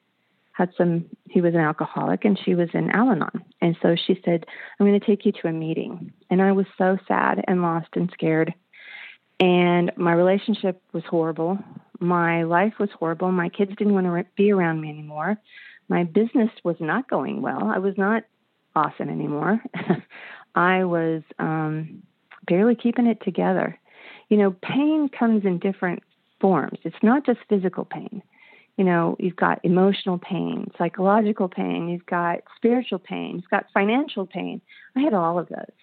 [0.60, 3.45] had some he was an alcoholic and she was in Al-Anon.
[3.62, 4.45] And so she said,
[4.78, 6.12] I'm going to take you to a meeting.
[6.30, 8.54] And I was so sad and lost and scared.
[9.39, 11.58] And my relationship was horrible.
[12.02, 13.32] My life was horrible.
[13.32, 15.38] My kids didn't want to be around me anymore.
[15.88, 17.63] My business was not going well.
[17.63, 18.23] I was not
[18.75, 19.62] awesome anymore.
[20.56, 22.04] I was um,
[22.47, 23.79] barely keeping it together.
[24.30, 26.04] You know, pain comes in different
[26.39, 26.80] forms.
[26.84, 28.22] It's not just physical pain.
[28.78, 34.26] You know, you've got emotional pain, psychological pain, you've got spiritual pain, you've got financial
[34.26, 34.62] pain.
[34.96, 35.76] I had all of those.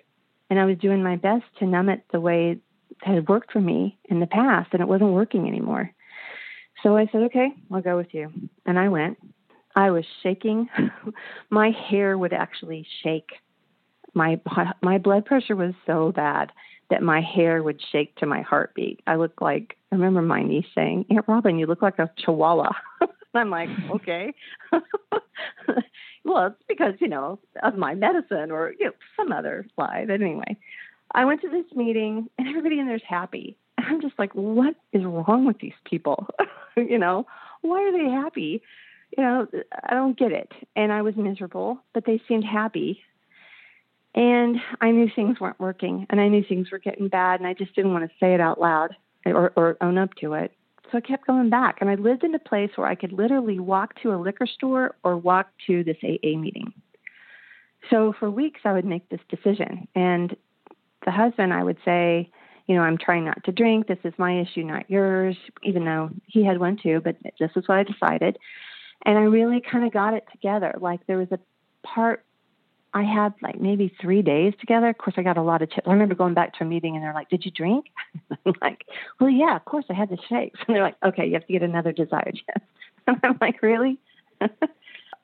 [0.49, 2.59] And I was doing my best to numb it the way
[3.05, 5.91] that had worked for me in the past, and it wasn't working anymore.
[6.83, 8.33] So I said, okay, I'll go with you.
[8.65, 9.19] And I went.
[9.75, 10.69] I was shaking.
[11.51, 13.29] my hair would actually shake.
[14.15, 14.41] My
[14.81, 16.51] my blood pressure was so bad
[16.91, 19.01] that my hair would shake to my heartbeat.
[19.07, 22.73] I looked like I remember my niece saying, "Aunt Robin, you look like a chihuahua."
[23.35, 24.33] I'm like, okay.
[26.25, 30.05] well, it's because you know of my medicine or you know some other lie.
[30.07, 30.57] But anyway,
[31.13, 33.57] I went to this meeting and everybody in there's happy.
[33.79, 36.27] And I'm just like, what is wrong with these people?
[36.77, 37.27] you know,
[37.61, 38.63] why are they happy?
[39.17, 39.47] you know,
[39.89, 40.53] I don't get it.
[40.75, 43.01] And I was miserable, but they seemed happy.
[44.17, 47.53] And I knew things weren't working and I knew things were getting bad and I
[47.53, 50.53] just didn't want to say it out loud or, or own up to it.
[50.91, 53.59] So I kept going back and I lived in a place where I could literally
[53.59, 56.73] walk to a liquor store or walk to this AA meeting.
[57.91, 59.87] So for weeks I would make this decision.
[59.95, 60.35] And
[61.05, 62.31] the husband, I would say,
[62.67, 63.87] you know, I'm trying not to drink.
[63.87, 67.69] This is my issue, not yours, even though he had one too, but this is
[67.69, 68.39] what I decided.
[69.05, 70.75] And I really kind of got it together.
[70.81, 71.39] Like there was a
[71.87, 72.25] part
[72.97, 74.89] I had like maybe three days together.
[74.89, 75.87] Of course, I got a lot of chips.
[75.87, 77.89] I remember going back to a meeting and they're like, "Did you drink?"
[78.47, 78.87] I'm like,
[79.21, 81.53] "Well, yeah, of course I had the shakes." And they're like, "Okay, you have to
[81.53, 82.63] get another desired chip."
[83.07, 83.99] And I'm like, "Really?"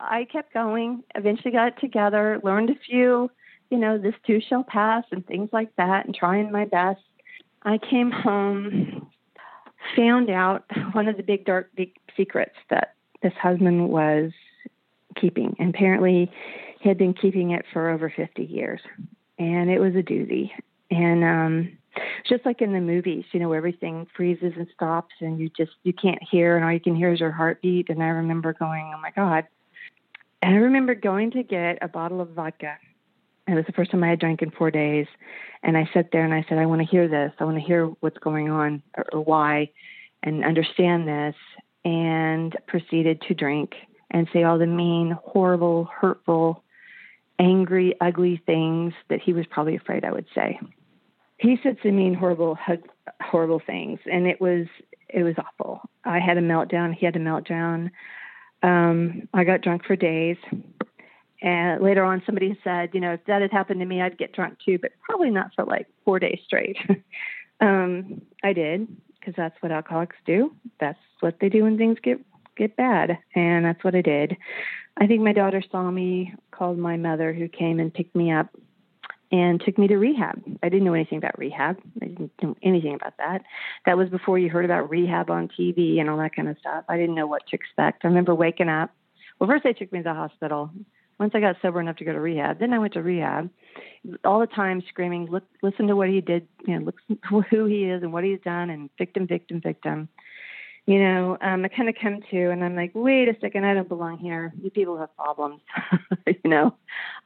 [0.01, 1.03] I kept going.
[1.15, 2.39] Eventually, got it together.
[2.45, 3.31] Learned a few,
[3.71, 7.01] you know, this too shall pass and things like that, and trying my best.
[7.63, 9.09] I came home,
[9.97, 14.31] found out one of the big dark big secrets that this husband was
[15.19, 15.57] keeping.
[15.59, 16.31] And apparently,
[16.83, 18.81] had been keeping it for over 50 years.
[19.39, 20.51] And it was a doozy.
[20.91, 21.79] And um,
[22.29, 25.93] just like in the movies, you know, everything freezes and stops, and you just you
[25.93, 27.89] can't hear, and all you can hear is your heartbeat.
[27.89, 29.47] And I remember going, "Oh my God!"
[30.43, 32.77] And I remember going to get a bottle of vodka.
[33.49, 35.07] It was the first time I had drank in four days,
[35.63, 37.33] and I sat there and I said, "I want to hear this.
[37.39, 39.71] I want to hear what's going on or, or why,
[40.23, 41.35] and understand this."
[41.85, 43.75] and proceeded to drink
[44.11, 46.63] and say all the mean, horrible, hurtful,
[47.43, 50.61] angry, ugly things that he was probably afraid I would say.
[51.39, 52.57] He said some mean, horrible,
[53.21, 54.67] horrible things, and it was
[55.09, 55.83] it was awful.
[56.05, 56.95] I had a meltdown.
[56.95, 57.91] He had a meltdown.
[58.63, 60.37] Um, I got drunk for days.
[61.43, 64.33] And later on, somebody said, you know, if that had happened to me, I'd get
[64.33, 66.77] drunk too, but probably not for like four days straight.
[67.61, 68.87] um, I did
[69.19, 70.55] because that's what alcoholics do.
[70.81, 72.21] That's what they do when things get
[72.57, 74.37] get bad, and that's what I did.
[74.97, 78.49] I think my daughter saw me, called my mother, who came and picked me up,
[79.31, 80.43] and took me to rehab.
[80.63, 81.79] I didn't know anything about rehab.
[82.03, 83.43] I didn't know anything about that.
[83.87, 86.85] That was before you heard about rehab on TV and all that kind of stuff.
[86.89, 88.05] I didn't know what to expect.
[88.05, 88.91] I remember waking up.
[89.39, 90.71] Well, first they took me to the hospital.
[91.19, 93.49] Once I got sober enough to go to rehab, then I went to rehab.
[94.25, 96.97] All the time screaming, look, listen to what he did, you know, look
[97.51, 100.09] who he is and what he's done, and victim, victim, victim
[100.87, 103.75] you know, um, I kind of come to and I'm like, wait a second, I
[103.75, 104.53] don't belong here.
[104.61, 105.61] You people have problems.
[106.27, 106.75] you know,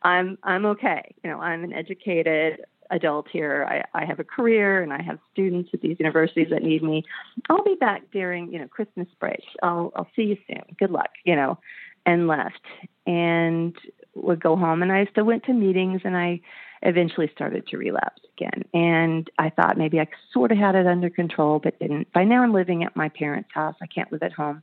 [0.03, 1.15] I'm I'm okay.
[1.25, 3.67] You know, I'm an educated adult here.
[3.69, 7.03] I, I have a career and I have students at these universities that need me.
[7.49, 9.43] I'll be back during, you know, Christmas break.
[9.63, 10.63] I'll I'll see you soon.
[10.79, 11.59] Good luck, you know,
[12.05, 12.61] and left.
[13.07, 13.75] And
[14.15, 16.41] would go home and I still went to meetings and I
[16.83, 18.63] eventually started to relapse again.
[18.75, 22.13] And I thought maybe I sort of had it under control, but didn't.
[22.13, 23.75] By now, I'm living at my parents' house.
[23.83, 24.63] I can't live at home.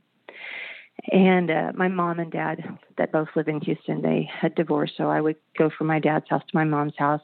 [1.10, 2.62] And uh, my mom and dad,
[2.98, 4.94] that both live in Houston, they had divorced.
[4.96, 7.22] So I would go from my dad's house to my mom's house.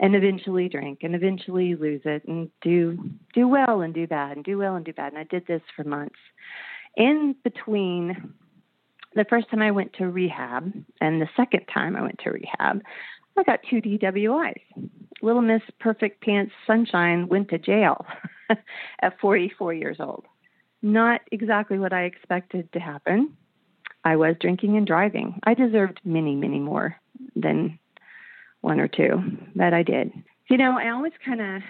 [0.00, 2.98] and eventually drink and eventually lose it and do
[3.34, 5.62] do well and do bad and do well and do bad and I did this
[5.74, 6.18] for months.
[6.96, 8.34] In between
[9.14, 12.82] the first time I went to rehab and the second time I went to rehab,
[13.38, 14.60] I got two DWIs.
[15.22, 18.04] Little Miss Perfect Pants Sunshine went to jail
[19.02, 20.24] at 44 years old.
[20.82, 23.36] Not exactly what I expected to happen.
[24.04, 25.40] I was drinking and driving.
[25.44, 26.96] I deserved many, many more
[27.34, 27.78] than
[28.60, 29.18] one or two,
[29.54, 30.12] but I did.
[30.48, 31.62] You know, I always kind of,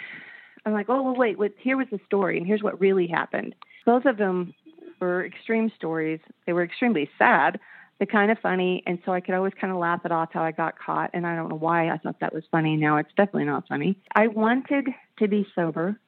[0.65, 3.55] I'm like, oh, well, wait, wait, here was the story, and here's what really happened.
[3.85, 4.55] Both of them
[5.01, 6.21] were extreme stories.
[6.47, 7.59] They were extremely sad,
[7.99, 10.43] but kind of funny, and so I could always kind of laugh it off how
[10.43, 12.77] I got caught, and I don't know why I thought that was funny.
[12.77, 13.99] Now it's definitely not funny.
[14.15, 15.99] I wanted to be sober.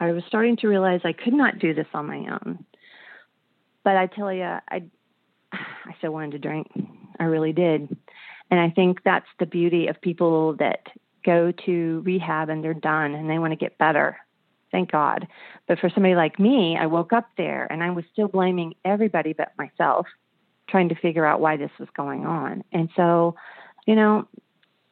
[0.00, 2.64] I was starting to realize I could not do this on my own.
[3.84, 4.82] But I tell you, I
[5.52, 6.68] I still wanted to drink.
[7.18, 7.96] I really did.
[8.50, 10.86] And I think that's the beauty of people that
[11.24, 14.16] go to rehab and they're done and they want to get better.
[14.70, 15.28] Thank God.
[15.68, 19.32] But for somebody like me, I woke up there and I was still blaming everybody
[19.34, 20.06] but myself,
[20.72, 22.64] trying to figure out why this was going on.
[22.72, 23.36] And so,
[23.86, 24.26] you know,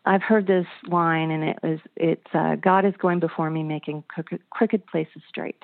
[0.04, 4.04] I've heard this line and it was it's uh, God is going before me making
[4.06, 5.62] crooked, crooked places straight.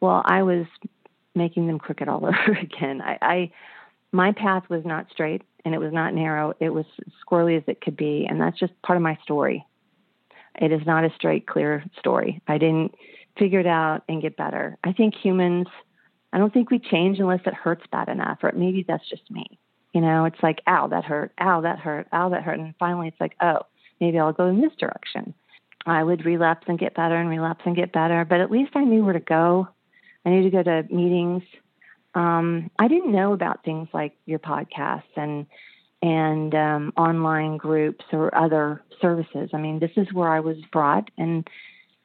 [0.00, 0.66] Well, I was
[1.34, 3.00] making them crooked all over again.
[3.02, 3.50] I, I
[4.12, 6.54] my path was not straight and it was not narrow.
[6.60, 6.84] It was
[7.26, 9.66] squirrely as it could be, and that's just part of my story.
[10.60, 12.40] It is not a straight, clear story.
[12.46, 12.94] I didn't
[13.38, 14.76] figure it out and get better.
[14.84, 15.66] I think humans,
[16.34, 19.58] I don't think we change unless it hurts bad enough, or maybe that's just me.
[19.94, 22.58] You know, it's like, ow, that hurt, ow, that hurt, ow, that hurt.
[22.58, 23.60] And finally, it's like, oh,
[24.00, 25.32] maybe I'll go in this direction.
[25.86, 28.84] I would relapse and get better and relapse and get better, but at least I
[28.84, 29.68] knew where to go.
[30.26, 31.42] I knew to go to meetings
[32.14, 35.46] um, I didn't know about things like your podcasts and
[36.02, 39.50] and um, online groups or other services.
[39.54, 41.48] I mean, this is where I was brought, and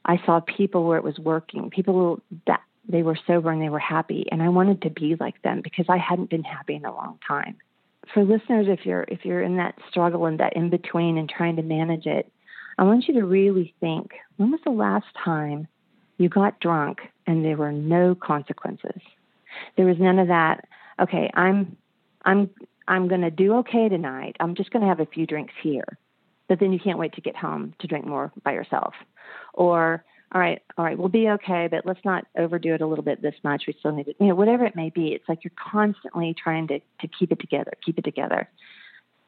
[0.05, 1.69] I saw people where it was working.
[1.69, 5.41] People that they were sober and they were happy, and I wanted to be like
[5.43, 7.55] them because I hadn't been happy in a long time.
[8.13, 11.55] For listeners, if you're if you're in that struggle and that in between and trying
[11.57, 12.31] to manage it,
[12.79, 15.67] I want you to really think: when was the last time
[16.17, 19.01] you got drunk and there were no consequences?
[19.77, 20.65] There was none of that.
[20.99, 21.77] Okay, I'm
[22.25, 22.49] I'm
[22.87, 24.35] I'm going to do okay tonight.
[24.39, 25.97] I'm just going to have a few drinks here.
[26.47, 28.95] But then you can't wait to get home to drink more by yourself.
[29.53, 33.03] Or all right, all right, we'll be okay, but let's not overdo it a little
[33.03, 33.63] bit this much.
[33.65, 35.07] We still need to, you know, whatever it may be.
[35.13, 38.47] It's like you're constantly trying to to keep it together, keep it together.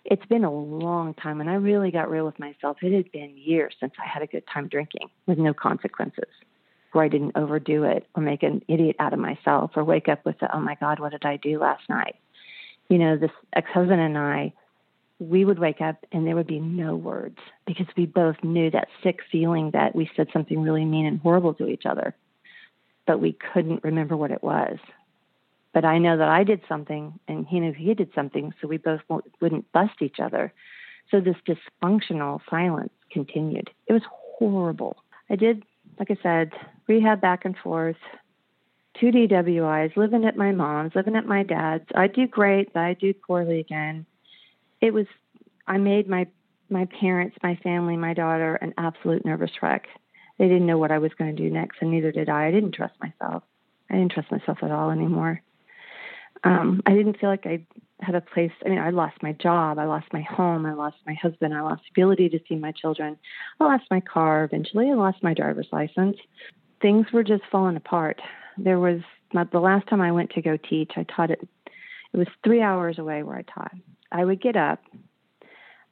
[0.06, 2.78] It's been a long time, and I really got real with myself.
[2.82, 6.30] It had been years since I had a good time drinking with no consequences
[6.92, 10.26] where I didn't overdo it or make an idiot out of myself or wake up
[10.26, 12.16] with the, oh my God, what did I do last night?
[12.90, 14.54] You know, this ex husband and I,
[15.22, 18.88] we would wake up and there would be no words because we both knew that
[19.04, 22.16] sick feeling that we said something really mean and horrible to each other,
[23.06, 24.78] but we couldn't remember what it was.
[25.74, 28.78] But I know that I did something and he knew he did something, so we
[28.78, 29.02] both
[29.40, 30.52] wouldn't bust each other.
[31.12, 33.70] So this dysfunctional silence continued.
[33.88, 34.98] It was horrible.
[35.30, 35.64] I did
[36.00, 36.52] like I said,
[36.88, 37.98] rehab back and forth,
[39.00, 41.86] two DWIs, living at my mom's, living at my dad's.
[41.94, 44.06] I do great, but I do poorly again.
[44.82, 45.06] It was,
[45.68, 46.28] I made my
[46.70, 49.88] my parents, my family, my daughter an absolute nervous wreck.
[50.40, 52.48] They didn't know what I was going to do next, and neither did I.
[52.48, 53.44] I didn't trust myself.
[53.90, 55.42] I didn't trust myself at all anymore.
[56.44, 57.66] Um, I didn't feel like I
[58.00, 58.52] had a place.
[58.66, 61.62] I mean, I lost my job, I lost my home, I lost my husband, I
[61.62, 63.18] lost the ability to see my children,
[63.60, 66.18] I lost my car eventually, I lost my driver's license.
[66.82, 68.20] Things were just falling apart.
[68.58, 69.02] There was
[69.34, 71.48] the last time I went to go teach, I taught it.
[72.14, 73.74] It was three hours away where I taught.
[74.12, 74.80] I would get up,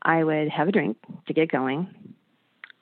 [0.01, 1.87] I would have a drink to get going.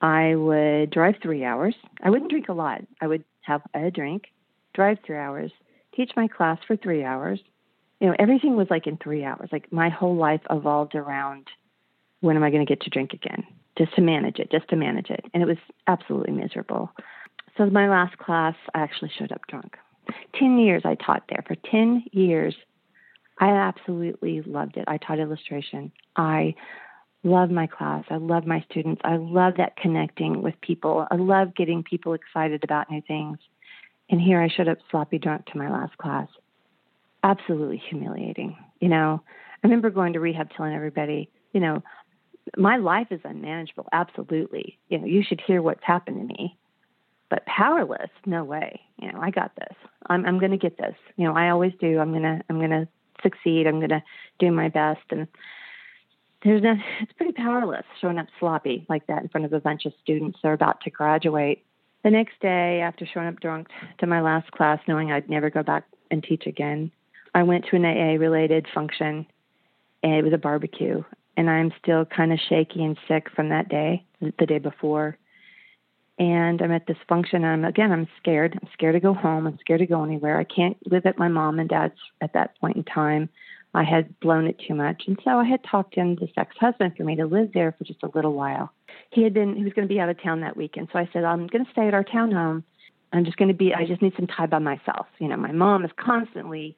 [0.02, 1.76] I would drive three hours.
[2.04, 2.82] I wouldn't drink a lot.
[3.02, 4.26] I would have a drink,
[4.74, 5.52] drive three hours,
[5.96, 7.40] teach my class for three hours,
[8.00, 9.50] you know, everything was like in three hours.
[9.52, 11.48] Like my whole life evolved around
[12.22, 13.44] when am I going to get to drink again?
[13.78, 15.26] Just to manage it, just to manage it.
[15.34, 15.58] And it was
[15.88, 16.92] absolutely miserable.
[17.58, 19.78] So my last class, I actually showed up drunk.
[20.40, 21.44] 10 years I taught there.
[21.48, 22.56] For 10 years,
[23.40, 24.86] I absolutely loved it.
[24.88, 25.92] I taught illustration.
[26.16, 26.56] I
[27.24, 28.04] love my class.
[28.10, 29.02] I love my students.
[29.04, 31.06] I love that connecting with people.
[31.12, 33.38] I love getting people excited about new things.
[34.10, 36.28] And here I showed up sloppy drunk to my last class
[37.24, 38.56] absolutely humiliating.
[38.80, 39.22] You know,
[39.64, 41.84] I remember going to rehab telling everybody, you know,
[42.56, 43.88] my life is unmanageable.
[43.92, 44.80] Absolutely.
[44.90, 46.58] You know, you should hear what's happened to me.
[47.30, 48.80] But powerless, no way.
[49.02, 49.76] You know, I got this.
[50.06, 50.96] I'm I'm going to get this.
[51.18, 52.00] You know, I always do.
[52.00, 52.88] I'm going to I'm going to
[53.22, 53.68] succeed.
[53.68, 54.04] I'm going to
[54.40, 55.28] do my best and
[56.44, 59.86] there's no, it's pretty powerless showing up sloppy like that in front of a bunch
[59.86, 61.64] of students that are about to graduate.
[62.04, 63.68] The next day, after showing up drunk
[64.00, 66.92] to my last class, knowing I'd never go back and teach again,
[67.34, 69.26] I went to an AA related function
[70.04, 71.04] and it was a barbecue.
[71.36, 75.18] And I'm still kind of shaky and sick from that day, the day before.
[76.20, 77.44] And I'm at this function.
[77.44, 78.58] And I'm again, I'm scared.
[78.60, 79.46] I'm scared to go home.
[79.46, 80.40] I'm scared to go anywhere.
[80.40, 83.30] I can't live at my mom and dad's at that point in time.
[83.74, 85.04] I had blown it too much.
[85.08, 87.84] And so I had talked in this ex husband for me to live there for
[87.84, 88.72] just a little while.
[89.12, 90.90] He had been, he was going to be out of town that weekend.
[90.92, 92.64] So I said, I'm going to stay at our townhome.
[93.14, 95.06] I'm just going to be, I just need some time by myself.
[95.20, 96.76] You know, my mom is constantly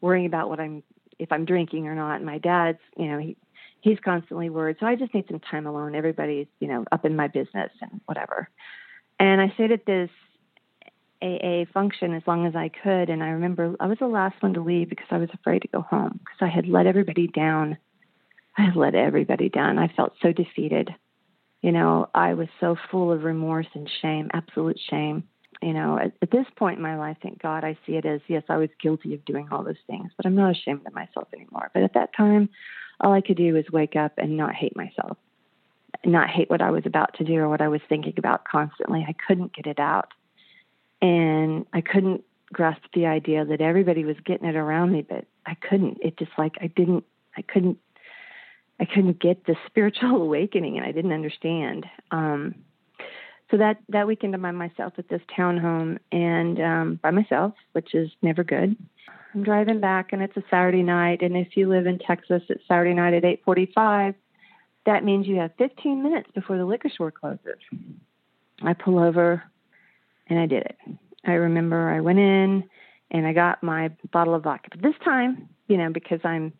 [0.00, 0.82] worrying about what I'm,
[1.18, 2.16] if I'm drinking or not.
[2.16, 3.36] And my dad's, you know, he,
[3.84, 4.78] he's constantly worried.
[4.80, 5.94] So I just need some time alone.
[5.94, 8.48] Everybody's, you know, up in my business and whatever.
[9.20, 10.08] And I stayed at this
[11.22, 13.10] AA function as long as I could.
[13.10, 15.68] And I remember I was the last one to leave because I was afraid to
[15.68, 17.76] go home because I had let everybody down.
[18.56, 19.78] I had let everybody down.
[19.78, 20.88] I felt so defeated.
[21.60, 25.24] You know, I was so full of remorse and shame, absolute shame.
[25.60, 28.20] You know, at, at this point in my life, thank God, I see it as
[28.28, 31.28] yes, I was guilty of doing all those things, but I'm not ashamed of myself
[31.34, 31.70] anymore.
[31.74, 32.48] But at that time,
[33.00, 35.16] all I could do was wake up and not hate myself,
[36.04, 39.04] not hate what I was about to do or what I was thinking about constantly.
[39.06, 40.12] I couldn't get it out
[41.04, 45.54] and I couldn't grasp the idea that everybody was getting it around me, but I
[45.54, 45.98] couldn't.
[46.00, 47.04] It just like I didn't,
[47.36, 47.78] I couldn't,
[48.80, 51.84] I couldn't get the spiritual awakening, and I didn't understand.
[52.10, 52.54] Um,
[53.50, 57.94] so that that weekend, I'm by myself at this townhome, and um, by myself, which
[57.94, 58.74] is never good.
[59.34, 61.22] I'm driving back, and it's a Saturday night.
[61.22, 64.14] And if you live in Texas, it's Saturday night at 8:45.
[64.86, 67.58] That means you have 15 minutes before the liquor store closes.
[68.62, 69.42] I pull over
[70.28, 70.76] and I did it.
[71.24, 72.64] I remember I went in
[73.10, 74.68] and I got my bottle of vodka.
[74.70, 76.52] But this time, you know, because I'm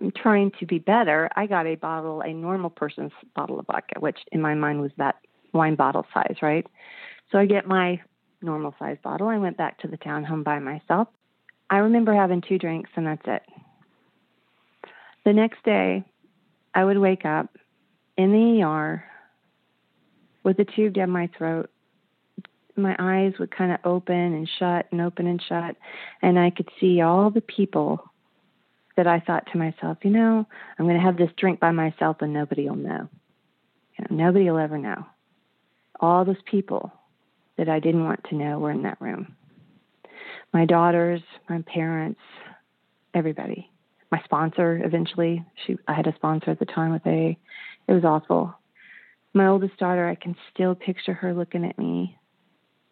[0.00, 4.00] I'm trying to be better, I got a bottle, a normal person's bottle of vodka,
[4.00, 5.16] which in my mind was that
[5.52, 6.66] wine bottle size, right?
[7.30, 8.00] So I get my
[8.40, 9.28] normal size bottle.
[9.28, 11.08] I went back to the townhome by myself.
[11.70, 13.42] I remember having two drinks and that's it.
[15.24, 16.04] The next day,
[16.74, 17.56] I would wake up
[18.16, 19.04] in the ER
[20.42, 21.70] with a tube down my throat
[22.80, 25.76] my eyes would kind of open and shut and open and shut,
[26.22, 28.04] and I could see all the people
[28.96, 30.46] that I thought to myself, you know,
[30.78, 33.08] I'm going to have this drink by myself and nobody will know.
[33.96, 35.06] You know, nobody will ever know.
[36.00, 36.92] All those people
[37.56, 39.36] that I didn't want to know were in that room.
[40.52, 42.20] My daughters, my parents,
[43.14, 43.70] everybody.
[44.10, 47.38] My sponsor eventually, she I had a sponsor at the time with A.
[47.86, 48.54] It was awful.
[49.32, 52.16] My oldest daughter, I can still picture her looking at me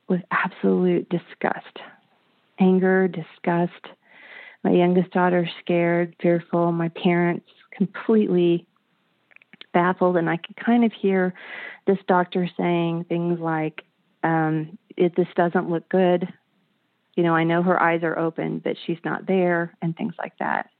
[0.08, 1.78] with absolute disgust
[2.60, 3.86] anger, disgust.
[4.64, 6.72] My youngest daughter scared, fearful.
[6.72, 7.46] My parents
[7.76, 8.66] completely
[9.72, 10.16] baffled.
[10.16, 11.34] And I could kind of hear
[11.86, 13.82] this doctor saying things like,
[14.24, 16.28] um, it, this doesn't look good.
[17.18, 20.34] You know, I know her eyes are open, but she's not there, and things like
[20.38, 20.70] that.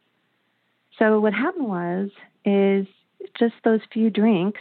[0.96, 2.10] So what happened was,
[2.44, 2.86] is
[3.36, 4.60] just those few drinks.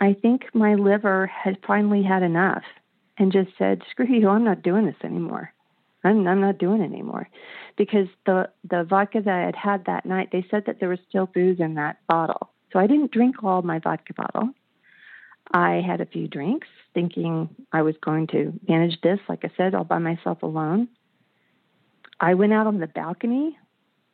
[0.00, 2.64] I think my liver had finally had enough
[3.16, 4.28] and just said, "Screw you!
[4.28, 5.52] I'm not doing this anymore.
[6.02, 7.28] I'm I'm not doing it anymore,"
[7.76, 10.98] because the the vodka that I had had that night, they said that there was
[11.08, 12.50] still booze in that bottle.
[12.72, 14.50] So I didn't drink all my vodka bottle.
[15.52, 19.74] I had a few drinks, thinking I was going to manage this, like I said,
[19.74, 20.88] all by myself alone.
[22.20, 23.56] I went out on the balcony,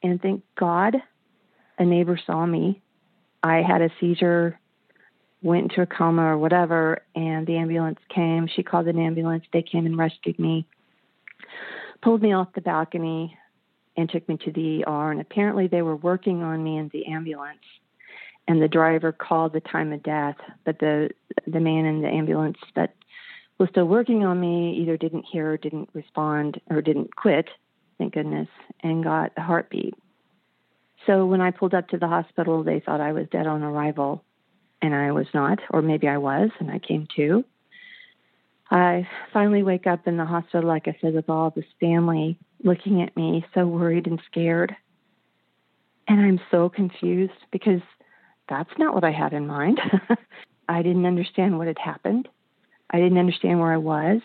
[0.03, 0.97] and thank God,
[1.79, 2.83] a neighbor saw me.
[3.43, 4.59] I had a seizure
[5.43, 8.47] went into a coma or whatever, and the ambulance came.
[8.47, 9.45] She called an ambulance.
[9.53, 10.67] They came and rescued me,
[12.03, 13.37] pulled me off the balcony,
[13.97, 15.13] and took me to the ER.
[15.13, 17.59] And apparently, they were working on me in the ambulance.
[18.51, 20.35] And the driver called the time of death,
[20.65, 21.11] but the
[21.47, 22.97] the man in the ambulance that
[23.59, 27.49] was still working on me either didn't hear, or didn't respond, or didn't quit,
[27.97, 28.49] thank goodness,
[28.81, 29.95] and got a heartbeat.
[31.07, 34.25] So when I pulled up to the hospital, they thought I was dead on arrival
[34.83, 37.45] and I was not, or maybe I was, and I came to.
[38.69, 43.01] I finally wake up in the hospital, like I said, with all this family looking
[43.01, 44.75] at me, so worried and scared.
[46.09, 47.83] And I'm so confused because
[48.51, 49.81] that's not what I had in mind.
[50.69, 52.29] I didn't understand what had happened.
[52.91, 54.21] I didn't understand where I was.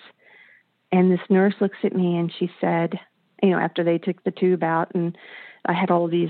[0.92, 3.00] And this nurse looks at me and she said,
[3.42, 5.18] you know, after they took the tube out and
[5.66, 6.30] I had all these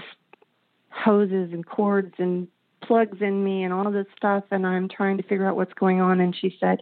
[0.90, 2.48] hoses and cords and
[2.82, 5.74] plugs in me and all of this stuff and I'm trying to figure out what's
[5.74, 6.82] going on and she said,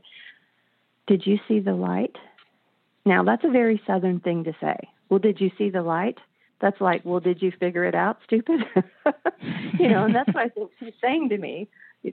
[1.07, 2.15] "Did you see the light?"
[3.05, 4.77] Now, that's a very southern thing to say.
[5.09, 6.17] Well, did you see the light?
[6.63, 8.61] That's like, well, did you figure it out, stupid?
[9.77, 11.67] you know, and that's what I think she's saying to me.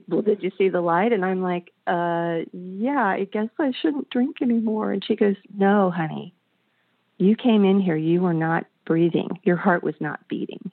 [0.09, 1.13] Well, did you see the light?
[1.13, 4.91] And I'm like, uh, yeah, I guess I shouldn't drink anymore.
[4.91, 6.35] And she goes, no, honey,
[7.17, 10.69] you came in here, you were not breathing, your heart was not beating.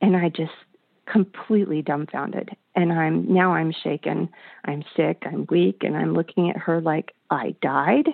[0.00, 0.52] And I just
[1.04, 2.48] completely dumbfounded.
[2.74, 4.30] And I'm now I'm shaken,
[4.64, 8.08] I'm sick, I'm weak, and I'm looking at her like I died.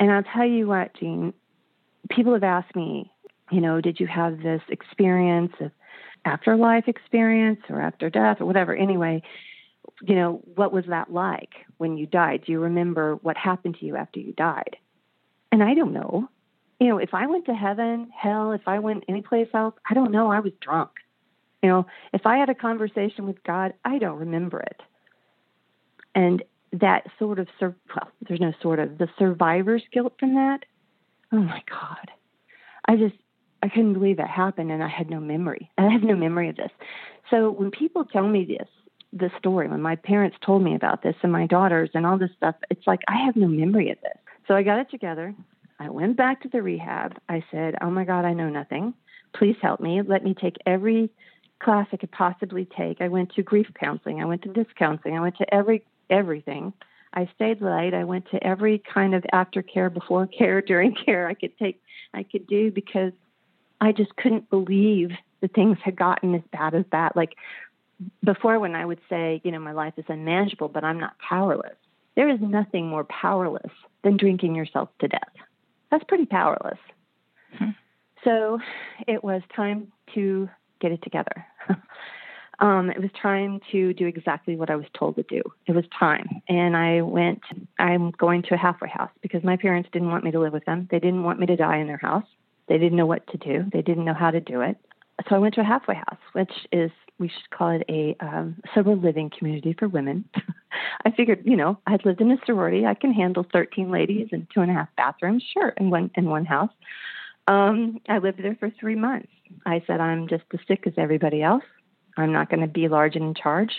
[0.00, 1.34] And I'll tell you what, Jean,
[2.08, 3.10] people have asked me,
[3.50, 5.70] you know, did you have this experience of
[6.24, 8.74] afterlife experience or after death or whatever?
[8.74, 9.22] Anyway,
[10.02, 12.44] you know, what was that like when you died?
[12.44, 14.76] Do you remember what happened to you after you died?
[15.50, 16.28] And I don't know.
[16.78, 20.12] You know, if I went to heaven, hell, if I went anyplace else, I don't
[20.12, 20.30] know.
[20.30, 20.90] I was drunk.
[21.62, 24.80] You know, if I had a conversation with God, I don't remember it.
[26.14, 30.64] And that sort of, well, there's no sort of, the survivor's guilt from that,
[31.32, 32.10] oh my God.
[32.86, 33.16] I just,
[33.62, 35.70] I couldn't believe that happened and I had no memory.
[35.78, 36.70] I have no memory of this.
[37.30, 38.68] So when people tell me this,
[39.12, 42.30] this story, when my parents told me about this and my daughters and all this
[42.36, 44.16] stuff, it's like I have no memory of this.
[44.46, 45.34] So I got it together.
[45.78, 47.16] I went back to the rehab.
[47.28, 48.94] I said, Oh my God, I know nothing.
[49.34, 50.02] Please help me.
[50.02, 51.10] Let me take every
[51.62, 53.00] class I could possibly take.
[53.00, 54.20] I went to grief counseling.
[54.20, 55.16] I went to this counseling.
[55.16, 56.72] I went to every everything.
[57.12, 57.94] I stayed late.
[57.94, 61.80] I went to every kind of after care, before care, during care I could take,
[62.14, 63.12] I could do because
[63.80, 67.16] I just couldn't believe that things had gotten as bad as that.
[67.16, 67.34] Like
[68.24, 71.76] before, when I would say, you know, my life is unmanageable, but I'm not powerless.
[72.16, 73.70] There is nothing more powerless
[74.02, 75.32] than drinking yourself to death.
[75.90, 76.78] That's pretty powerless.
[77.56, 77.70] Hmm.
[78.24, 78.58] So
[79.06, 80.48] it was time to
[80.80, 81.46] get it together.
[82.60, 85.42] um, it was time to do exactly what I was told to do.
[85.66, 86.42] It was time.
[86.48, 87.40] And I went,
[87.78, 90.64] I'm going to a halfway house because my parents didn't want me to live with
[90.64, 90.88] them.
[90.90, 92.26] They didn't want me to die in their house.
[92.68, 94.76] They didn't know what to do, they didn't know how to do it.
[95.28, 98.56] So I went to a halfway house, which is, we should call it a um,
[98.72, 100.24] sober living community for women.
[101.04, 102.86] I figured, you know, I'd lived in a sorority.
[102.86, 106.26] I can handle 13 ladies and two and a half bathrooms, sure, in one in
[106.26, 106.70] one house.
[107.48, 109.28] Um, I lived there for three months.
[109.66, 111.64] I said, I'm just as sick as everybody else.
[112.18, 113.72] I'm not going to be large and in charge.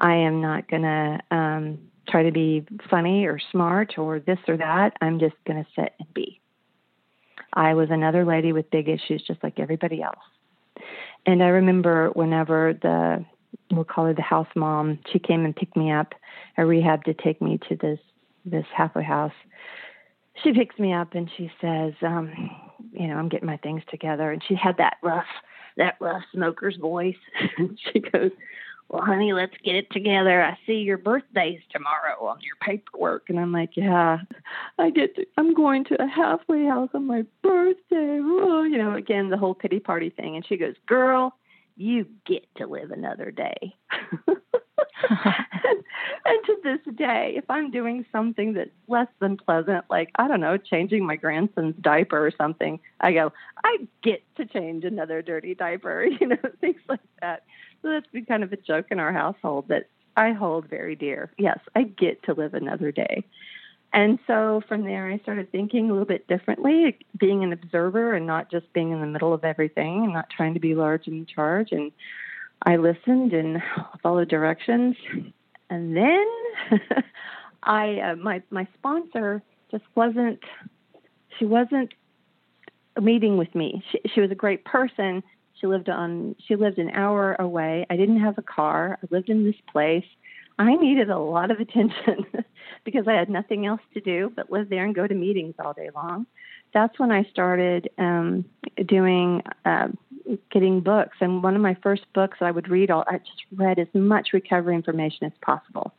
[0.00, 4.56] I am not going to um, try to be funny or smart or this or
[4.56, 4.96] that.
[5.00, 6.40] I'm just going to sit and be.
[7.52, 10.16] I was another lady with big issues, just like everybody else.
[11.26, 13.24] And I remember whenever the
[13.70, 16.14] we'll call her the house mom, she came and picked me up
[16.56, 17.98] at rehab to take me to this
[18.44, 19.32] this halfway house.
[20.42, 22.32] She picks me up and she says, um,
[22.92, 24.32] you know, I'm getting my things together.
[24.32, 25.26] And she had that rough,
[25.76, 27.16] that rough smoker's voice.
[27.58, 28.30] and she goes,
[28.88, 30.42] well, honey, let's get it together.
[30.42, 33.30] I see your birthday's tomorrow on your paperwork.
[33.30, 34.18] And I'm like, yeah,
[34.78, 38.20] I get to, I'm going to a halfway house on my birthday.
[38.22, 40.36] Oh, you know, again, the whole pity party thing.
[40.36, 41.34] And she goes, girl,
[41.76, 43.74] you get to live another day.
[45.72, 45.84] and,
[46.24, 50.40] and to this day, if I'm doing something that's less than pleasant, like, I don't
[50.40, 53.32] know, changing my grandson's diaper or something, I go,
[53.64, 57.44] I get to change another dirty diaper, you know, things like that.
[57.82, 61.32] So that's been kind of a joke in our household that I hold very dear.
[61.38, 63.24] Yes, I get to live another day.
[63.94, 68.26] And so from there, I started thinking a little bit differently, being an observer and
[68.26, 71.16] not just being in the middle of everything and not trying to be large and
[71.16, 71.72] in charge.
[71.72, 71.92] And
[72.64, 73.62] I listened and
[74.02, 74.96] followed directions.
[75.72, 76.26] And then
[77.62, 80.38] I, uh, my my sponsor just wasn't.
[81.38, 81.94] She wasn't
[83.00, 83.82] meeting with me.
[83.90, 85.22] She, she was a great person.
[85.58, 86.36] She lived on.
[86.46, 87.86] She lived an hour away.
[87.88, 88.98] I didn't have a car.
[89.02, 90.04] I lived in this place.
[90.58, 92.26] I needed a lot of attention
[92.84, 95.72] because I had nothing else to do but live there and go to meetings all
[95.72, 96.26] day long.
[96.74, 98.44] That's when I started um,
[98.86, 99.88] doing uh,
[100.50, 101.16] getting books.
[101.20, 104.28] And one of my first books I would read all I just read as much
[104.32, 105.94] recovery information as possible.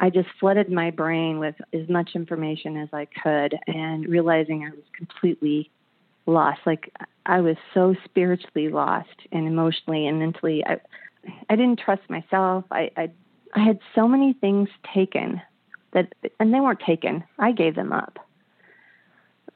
[0.00, 4.70] I just flooded my brain with as much information as I could and realizing I
[4.70, 5.70] was completely
[6.26, 6.60] lost.
[6.64, 6.92] Like
[7.26, 10.64] I was so spiritually lost and emotionally and mentally.
[10.64, 10.78] I
[11.48, 12.64] I didn't trust myself.
[12.70, 13.10] I I,
[13.54, 15.40] I had so many things taken
[15.92, 17.24] that and they weren't taken.
[17.38, 18.18] I gave them up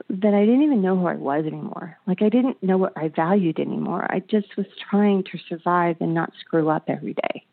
[0.08, 1.96] that I didn't even know who I was anymore.
[2.06, 4.06] Like I didn't know what I valued anymore.
[4.08, 7.44] I just was trying to survive and not screw up every day.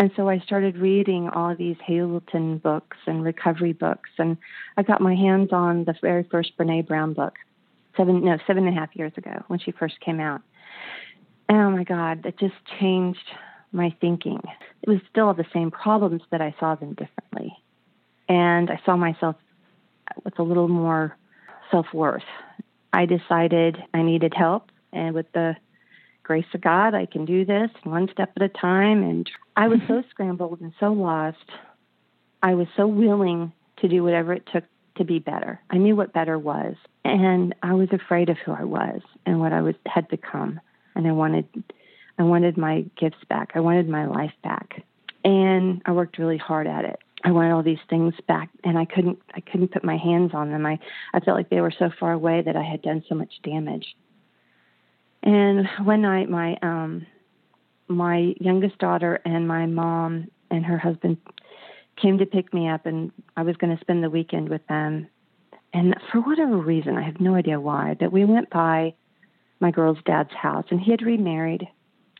[0.00, 4.36] And so I started reading all these Hamilton books and recovery books, and
[4.76, 7.34] I got my hands on the very first Brene Brown book,
[7.96, 10.40] seven no seven and a half years ago when she first came out.
[11.48, 13.30] And oh my God, that just changed
[13.70, 14.40] my thinking.
[14.82, 17.52] It was still the same problems, but I saw them differently,
[18.28, 19.36] and I saw myself
[20.24, 21.16] with a little more
[21.72, 22.22] self worth
[22.92, 25.56] I decided I needed help, and with the
[26.22, 29.02] grace of God, I can do this one step at a time.
[29.02, 30.10] And I was so mm-hmm.
[30.10, 31.50] scrambled and so lost.
[32.42, 34.64] I was so willing to do whatever it took
[34.96, 35.58] to be better.
[35.70, 39.52] I knew what better was, and I was afraid of who I was and what
[39.52, 40.60] I was had become.
[40.94, 41.46] And I wanted,
[42.18, 43.52] I wanted my gifts back.
[43.54, 44.84] I wanted my life back,
[45.24, 46.98] and I worked really hard at it.
[47.24, 49.18] I wanted all these things back, and I couldn't.
[49.34, 50.66] I couldn't put my hands on them.
[50.66, 50.78] I,
[51.14, 53.86] I felt like they were so far away that I had done so much damage.
[55.22, 57.06] And one night, my um,
[57.88, 61.18] my youngest daughter and my mom and her husband
[62.00, 65.06] came to pick me up, and I was going to spend the weekend with them.
[65.74, 68.94] And for whatever reason, I have no idea why, but we went by
[69.60, 71.66] my girl's dad's house, and he had remarried,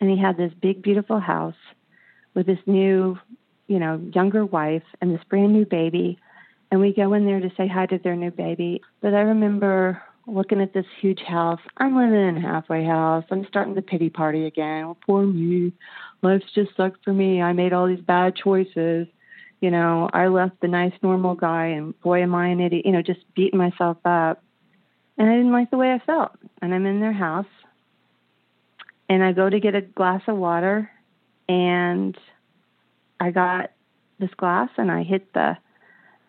[0.01, 1.57] and he had this big, beautiful house
[2.35, 3.19] with this new,
[3.67, 6.19] you know, younger wife and this brand new baby.
[6.71, 8.81] And we go in there to say hi to their new baby.
[9.01, 11.61] But I remember looking at this huge house.
[11.77, 13.25] I'm living in a halfway house.
[13.31, 14.87] I'm starting the pity party again.
[14.87, 15.73] Well, poor me.
[16.23, 17.43] Life's just sucked for me.
[17.43, 19.07] I made all these bad choices.
[19.61, 22.87] You know, I left the nice, normal guy, and boy, am I an idiot.
[22.87, 24.43] You know, just beating myself up.
[25.19, 26.33] And I didn't like the way I felt.
[26.61, 27.47] And I'm in their house,
[29.09, 30.91] and I go to get a glass of water,
[31.49, 32.17] and
[33.23, 33.71] I got
[34.19, 35.57] this glass, and I hit the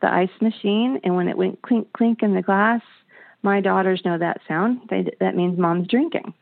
[0.02, 2.82] the ice machine, and when it went clink clink in the glass,
[3.42, 4.82] my daughters know that sound.
[4.90, 6.34] They, that means mom's drinking.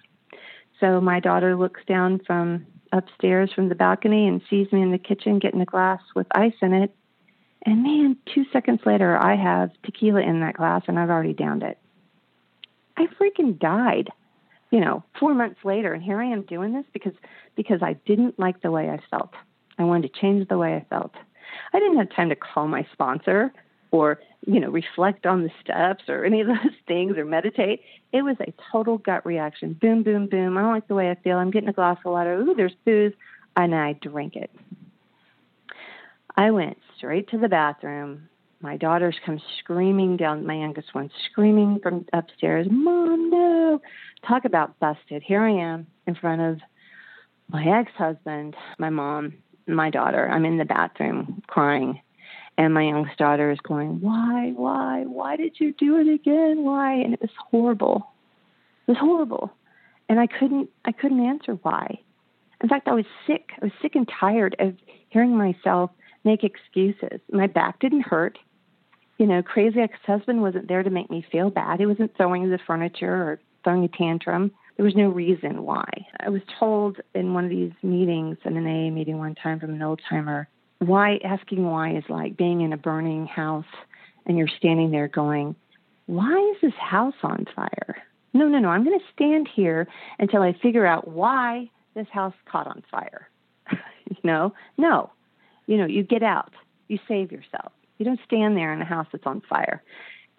[0.82, 4.97] So my daughter looks down from upstairs from the balcony and sees me in the
[4.97, 6.93] kitchen getting a glass with ice in it.
[7.66, 11.64] And man, two seconds later, I have tequila in that glass and I've already downed
[11.64, 11.78] it.
[12.97, 14.10] I freaking died,
[14.70, 17.14] you know, four months later, and here I am doing this because
[17.56, 19.34] because I didn't like the way I felt.
[19.82, 21.14] I wanted to change the way I felt.
[21.74, 23.52] I didn't have time to call my sponsor
[23.92, 26.58] or you know reflect on the steps or any of those
[26.88, 27.82] things or meditate.
[28.14, 29.74] It was a total gut reaction.
[29.74, 30.58] Boom boom boom.
[30.58, 31.38] I don't like the way i feel.
[31.38, 32.36] I'm getting a glass of water.
[32.36, 33.14] Ooh there's booze.
[33.58, 34.52] And i drank it.
[36.38, 38.30] I went straight to the bathroom.
[38.62, 40.46] My daughters come screaming down.
[40.46, 43.82] My youngest one screaming from upstairs mom no.
[44.28, 45.24] Talk about busted.
[45.24, 46.60] Here i am in front of
[47.50, 49.34] my ex-husband my mom
[49.68, 51.99] my daughter i'm in the bathroom crying
[52.57, 56.64] and my youngest daughter is going, Why, why, why did you do it again?
[56.64, 56.93] Why?
[56.93, 58.12] And it was horrible.
[58.88, 59.51] It was horrible.
[60.09, 61.99] And I couldn't I couldn't answer why.
[62.62, 63.49] In fact, I was sick.
[63.62, 64.76] I was sick and tired of
[65.09, 65.91] hearing myself
[66.24, 67.20] make excuses.
[67.32, 68.38] My back didn't hurt.
[69.18, 71.80] You know, crazy ex husband wasn't there to make me feel bad.
[71.80, 74.51] He wasn't throwing the furniture or throwing a tantrum.
[74.82, 75.86] There was no reason why.
[76.22, 79.76] I was told in one of these meetings, in an AA meeting one time from
[79.76, 80.48] an old timer,
[80.80, 83.64] why asking why is like being in a burning house
[84.26, 85.56] and you're standing there going,
[86.08, 87.98] why is this house on fire?
[88.34, 88.70] No, no, no.
[88.70, 93.30] I'm going to stand here until I figure out why this house caught on fire.
[93.72, 95.12] you know, no.
[95.68, 96.54] You know, you get out.
[96.88, 97.72] You save yourself.
[98.00, 99.84] You don't stand there in a house that's on fire.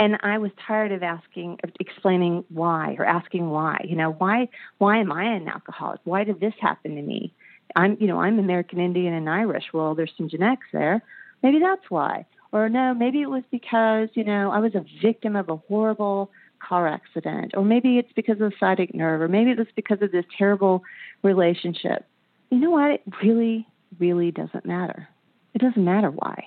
[0.02, 3.84] And I was tired of asking, of explaining why or asking why.
[3.88, 4.48] You know, why?
[4.78, 6.00] Why am I an alcoholic?
[6.02, 7.32] Why did this happen to me?
[7.76, 9.66] I'm, you know, I'm American Indian and Irish.
[9.72, 11.04] Well, there's some genetics there.
[11.44, 12.26] Maybe that's why.
[12.50, 16.32] Or no, maybe it was because, you know, I was a victim of a horrible
[16.58, 17.52] car accident.
[17.56, 19.20] Or maybe it's because of the sciatic nerve.
[19.20, 20.82] Or maybe it was because of this terrible
[21.22, 22.04] relationship.
[22.50, 22.90] You know what?
[22.90, 23.68] It really,
[24.00, 25.08] really doesn't matter.
[25.54, 26.42] It doesn't matter why.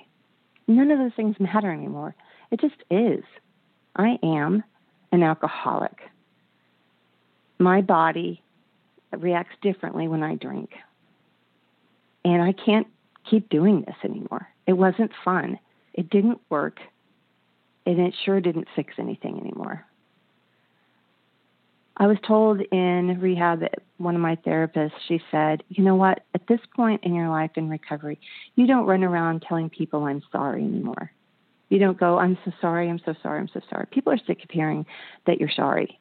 [0.67, 2.15] None of those things matter anymore.
[2.51, 3.23] It just is.
[3.95, 4.63] I am
[5.11, 5.97] an alcoholic.
[7.59, 8.41] My body
[9.11, 10.71] reacts differently when I drink
[12.25, 12.87] and I can't
[13.29, 14.47] keep doing this anymore.
[14.67, 15.59] It wasn't fun.
[15.93, 16.79] It didn't work.
[17.85, 19.85] And it sure didn't fix anything anymore.
[21.97, 23.63] I was told in rehab
[23.97, 27.51] one of my therapists, she said, you know what, at this point in your life
[27.55, 28.19] in recovery,
[28.55, 31.11] you don't run around telling people I'm sorry anymore.
[31.69, 33.87] You don't go, I'm so sorry, I'm so sorry, I'm so sorry.
[33.87, 34.85] People are sick of hearing
[35.25, 35.99] that you're sorry.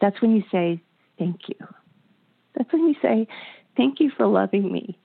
[0.00, 0.82] That's when you say,
[1.18, 1.56] thank you.
[2.56, 3.28] That's when you say,
[3.76, 4.98] thank you for loving me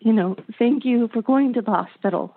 [0.00, 2.34] you know, thank you for going to the hospital.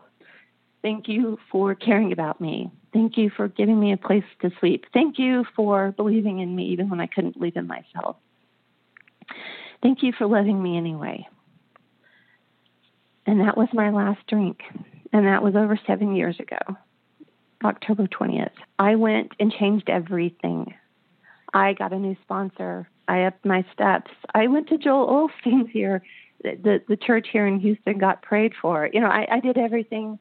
[0.82, 2.70] Thank you for caring about me.
[2.92, 4.86] Thank you for giving me a place to sleep.
[4.94, 8.18] Thank you for believing in me even when I couldn't believe in myself.
[9.82, 11.26] Thank you for loving me anyway.
[13.26, 14.60] And that was my last drink.
[15.14, 16.58] And that was over seven years ago,
[17.64, 18.50] October 20th.
[18.80, 20.74] I went and changed everything.
[21.54, 22.90] I got a new sponsor.
[23.08, 24.12] I upped my steps.
[24.34, 26.02] I went to Joel Osteen's here
[26.44, 28.90] the the church here in Houston got prayed for.
[28.92, 30.20] You know, I, I did everything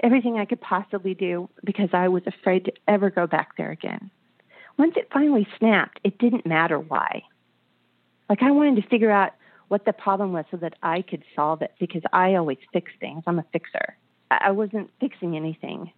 [0.00, 4.10] everything I could possibly do because I was afraid to ever go back there again.
[4.78, 7.24] once it finally snapped, it didn't matter why.
[8.28, 9.32] Like I wanted to figure out
[9.66, 13.24] what the problem was so that I could solve it because I always fix things.
[13.26, 13.96] I'm a fixer.
[14.30, 15.92] I wasn't fixing anything.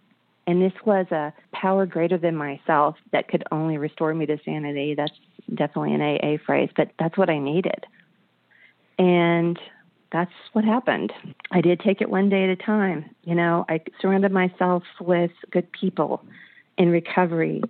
[0.47, 4.95] And this was a power greater than myself that could only restore me to sanity.
[4.95, 5.13] That's
[5.53, 7.85] definitely an AA phrase, but that's what I needed.
[8.97, 9.59] And
[10.11, 11.13] that's what happened.
[11.51, 13.05] I did take it one day at a time.
[13.23, 16.23] You know, I surrounded myself with good people
[16.77, 17.61] in recovery.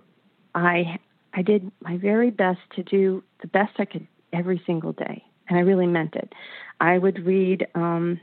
[0.54, 0.98] I
[1.34, 5.58] I did my very best to do the best I could every single day, and
[5.58, 6.32] I really meant it.
[6.80, 8.20] I would read um,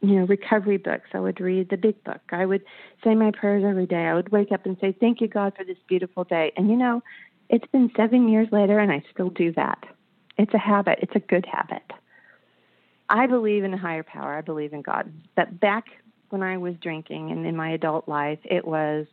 [0.00, 1.08] you know, recovery books.
[1.12, 2.20] I would read the big book.
[2.30, 2.62] I would
[3.02, 4.06] say my prayers every day.
[4.06, 6.52] I would wake up and say, Thank you, God, for this beautiful day.
[6.56, 7.02] And you know,
[7.48, 9.84] it's been seven years later and I still do that.
[10.36, 11.82] It's a habit, it's a good habit.
[13.08, 14.34] I believe in a higher power.
[14.34, 15.12] I believe in God.
[15.34, 15.86] But back
[16.28, 19.06] when I was drinking and in my adult life, it was,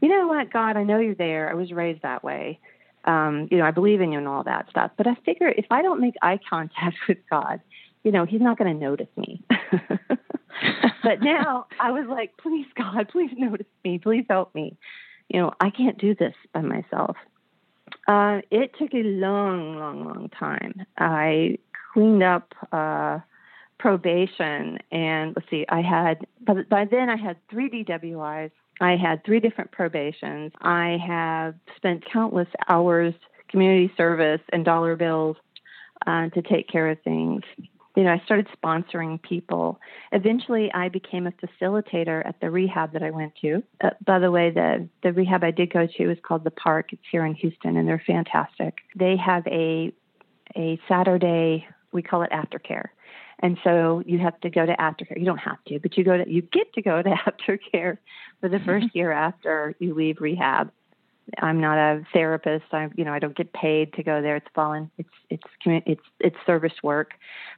[0.00, 1.50] you know what, God, I know you're there.
[1.50, 2.58] I was raised that way.
[3.04, 4.90] Um, you know, I believe in you and all that stuff.
[4.96, 7.60] But I figure if I don't make eye contact with God,
[8.06, 9.42] you know, he's not going to notice me.
[11.02, 13.98] but now I was like, please, God, please notice me.
[13.98, 14.76] Please help me.
[15.28, 17.16] You know, I can't do this by myself.
[18.06, 20.86] Uh, it took a long, long, long time.
[20.96, 21.58] I
[21.92, 23.18] cleaned up uh,
[23.80, 28.52] probation, and let's see, I had, but by then I had three DWIs.
[28.80, 30.52] I had three different probations.
[30.60, 33.14] I have spent countless hours
[33.48, 35.36] community service and dollar bills
[36.06, 37.42] uh, to take care of things
[37.96, 39.80] you know, I started sponsoring people.
[40.12, 43.62] Eventually, I became a facilitator at the rehab that I went to.
[43.82, 46.92] Uh, by the way, the the rehab I did go to is called the Park.
[46.92, 48.74] It's here in Houston, and they're fantastic.
[48.94, 49.92] They have a
[50.54, 52.88] a Saturday we call it aftercare,
[53.40, 55.18] and so you have to go to aftercare.
[55.18, 57.96] You don't have to, but you go to you get to go to aftercare
[58.42, 60.70] for the first year after you leave rehab.
[61.38, 62.66] I'm not a therapist.
[62.72, 64.36] I, you know, I don't get paid to go there.
[64.36, 64.90] It's fallen.
[64.96, 67.12] It's it's it's it's service work,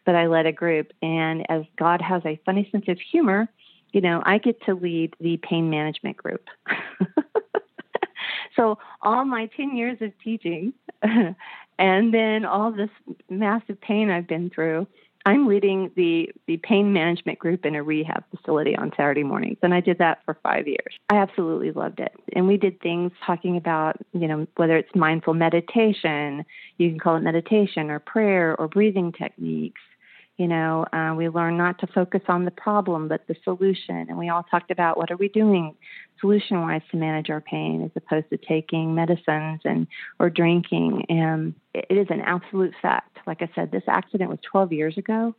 [0.06, 3.48] but I led a group, and as God has a funny sense of humor,
[3.92, 6.46] you know, I get to lead the pain management group.
[8.56, 12.90] so all my ten years of teaching, and then all this
[13.28, 14.86] massive pain I've been through,
[15.28, 19.74] I'm leading the, the pain management group in a rehab facility on Saturday mornings, and
[19.74, 20.94] I did that for five years.
[21.10, 22.12] I absolutely loved it.
[22.34, 26.46] And we did things talking about, you know, whether it's mindful meditation,
[26.78, 29.82] you can call it meditation or prayer or breathing techniques,
[30.38, 34.06] you know, uh, we learned not to focus on the problem, but the solution.
[34.08, 35.74] And we all talked about what are we doing
[36.20, 39.88] solution wise to manage our pain as opposed to taking medicines and
[40.20, 41.06] or drinking.
[41.08, 43.18] And it is an absolute fact.
[43.26, 45.34] Like I said, this accident was 12 years ago,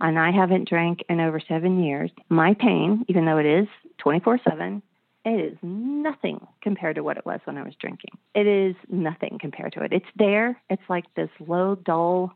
[0.00, 2.10] and I haven't drank in over seven years.
[2.28, 3.68] My pain, even though it is
[3.98, 4.82] 24 7,
[5.24, 8.18] it is nothing compared to what it was when I was drinking.
[8.34, 9.92] It is nothing compared to it.
[9.92, 10.60] It's there.
[10.68, 12.34] It's like this low, dull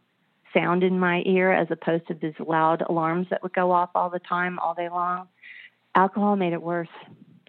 [0.55, 4.11] sound in my ear as opposed to these loud alarms that would go off all
[4.11, 5.28] the time, all day long.
[5.94, 6.88] Alcohol made it worse.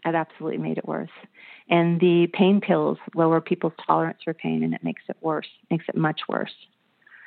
[0.06, 1.10] It absolutely made it worse.
[1.70, 5.86] And the pain pills lower people's tolerance for pain and it makes it worse, makes
[5.88, 6.54] it much worse.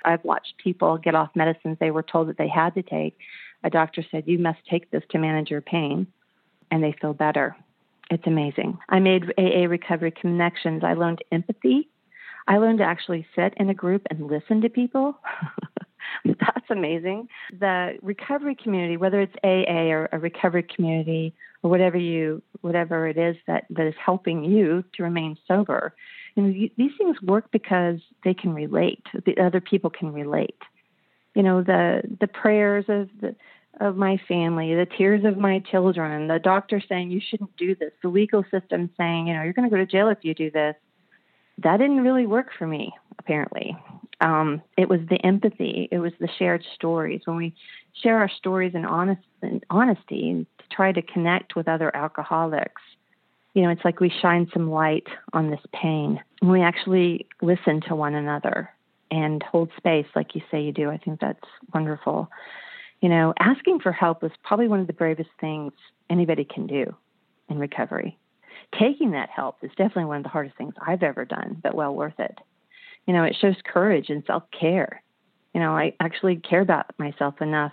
[0.04, 3.16] I've watched people get off medicines they were told that they had to take.
[3.62, 6.08] A doctor said, You must take this to manage your pain,
[6.70, 7.54] and they feel better.
[8.10, 8.78] It's amazing.
[8.88, 10.82] I made AA recovery connections.
[10.82, 11.88] I learned empathy
[12.48, 15.18] I learned to actually sit in a group and listen to people.
[16.24, 17.28] That's amazing.
[17.58, 23.18] The recovery community, whether it's AA or a recovery community or whatever you whatever it
[23.18, 25.94] is that, that is helping you to remain sober,
[26.36, 29.04] you you, these things work because they can relate.
[29.24, 30.58] The other people can relate.
[31.34, 33.34] You know, the the prayers of the
[33.80, 37.90] of my family, the tears of my children, the doctor saying you shouldn't do this,
[38.02, 40.50] the legal system saying, you know, you're going to go to jail if you do
[40.50, 40.76] this
[41.62, 43.76] that didn't really work for me, apparently.
[44.20, 47.22] Um, it was the empathy, it was the shared stories.
[47.24, 47.54] When we
[48.02, 52.82] share our stories in honest, in honesty to try to connect with other alcoholics,
[53.54, 56.20] you know, it's like we shine some light on this pain.
[56.40, 58.70] When we actually listen to one another
[59.10, 61.40] and hold space like you say you do, I think that's
[61.74, 62.30] wonderful.
[63.00, 65.72] You know, asking for help is probably one of the bravest things
[66.08, 66.94] anybody can do
[67.48, 68.16] in recovery
[68.78, 71.94] taking that help is definitely one of the hardest things I've ever done, but well
[71.94, 72.38] worth it.
[73.06, 75.02] You know, it shows courage and self care.
[75.54, 77.72] You know, I actually care about myself enough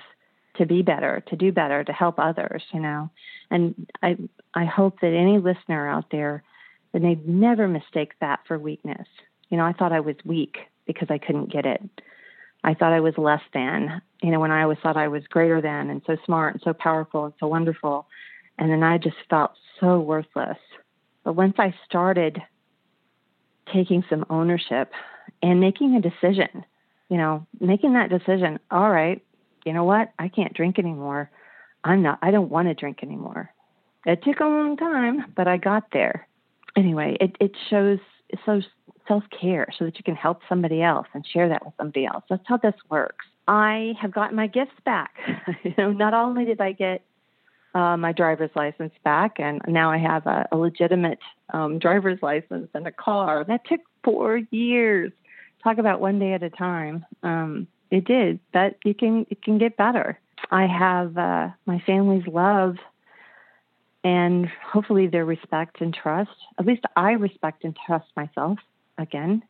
[0.57, 3.09] to be better, to do better, to help others, you know.
[3.49, 4.17] And I
[4.53, 6.43] I hope that any listener out there
[6.93, 9.07] that they never mistake that for weakness.
[9.49, 11.81] You know, I thought I was weak because I couldn't get it.
[12.63, 15.61] I thought I was less than, you know, when I always thought I was greater
[15.61, 18.07] than and so smart and so powerful and so wonderful.
[18.57, 20.57] And then I just felt so worthless
[21.29, 22.41] but once I started
[23.71, 24.91] taking some ownership
[25.43, 26.65] and making a decision.
[27.07, 28.57] You know, making that decision.
[28.71, 29.23] All right,
[29.63, 30.11] you know what?
[30.17, 31.29] I can't drink anymore.
[31.83, 32.17] I'm not.
[32.23, 33.51] I don't want to drink anymore.
[34.07, 36.27] It took a long time, but I got there.
[36.75, 37.99] Anyway, it it shows
[38.43, 38.63] shows
[39.07, 42.23] self care so that you can help somebody else and share that with somebody else.
[42.27, 43.27] That's how this works.
[43.47, 45.11] I have gotten my gifts back.
[45.63, 47.03] you know, not only did I get
[47.75, 51.19] uh, my driver's license back, and now I have a, a legitimate
[51.53, 53.43] um, driver's license and a car.
[53.43, 55.11] That took four years.
[55.63, 57.05] Talk about one day at a time.
[57.21, 60.19] Um, it did, but you can it can get better.
[60.51, 62.77] I have uh, my family's love
[64.03, 66.31] and hopefully their respect and trust.
[66.57, 68.59] At least I respect and trust myself
[68.97, 69.43] again.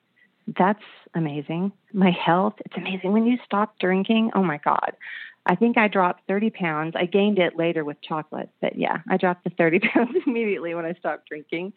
[0.58, 0.84] That's
[1.14, 1.72] amazing.
[1.94, 3.12] My health, it's amazing.
[3.12, 4.94] When you stop drinking, oh my God.
[5.46, 6.94] I think I dropped 30 pounds.
[6.96, 10.86] I gained it later with chocolate, but yeah, I dropped the 30 pounds immediately when
[10.86, 11.74] I stopped drinking.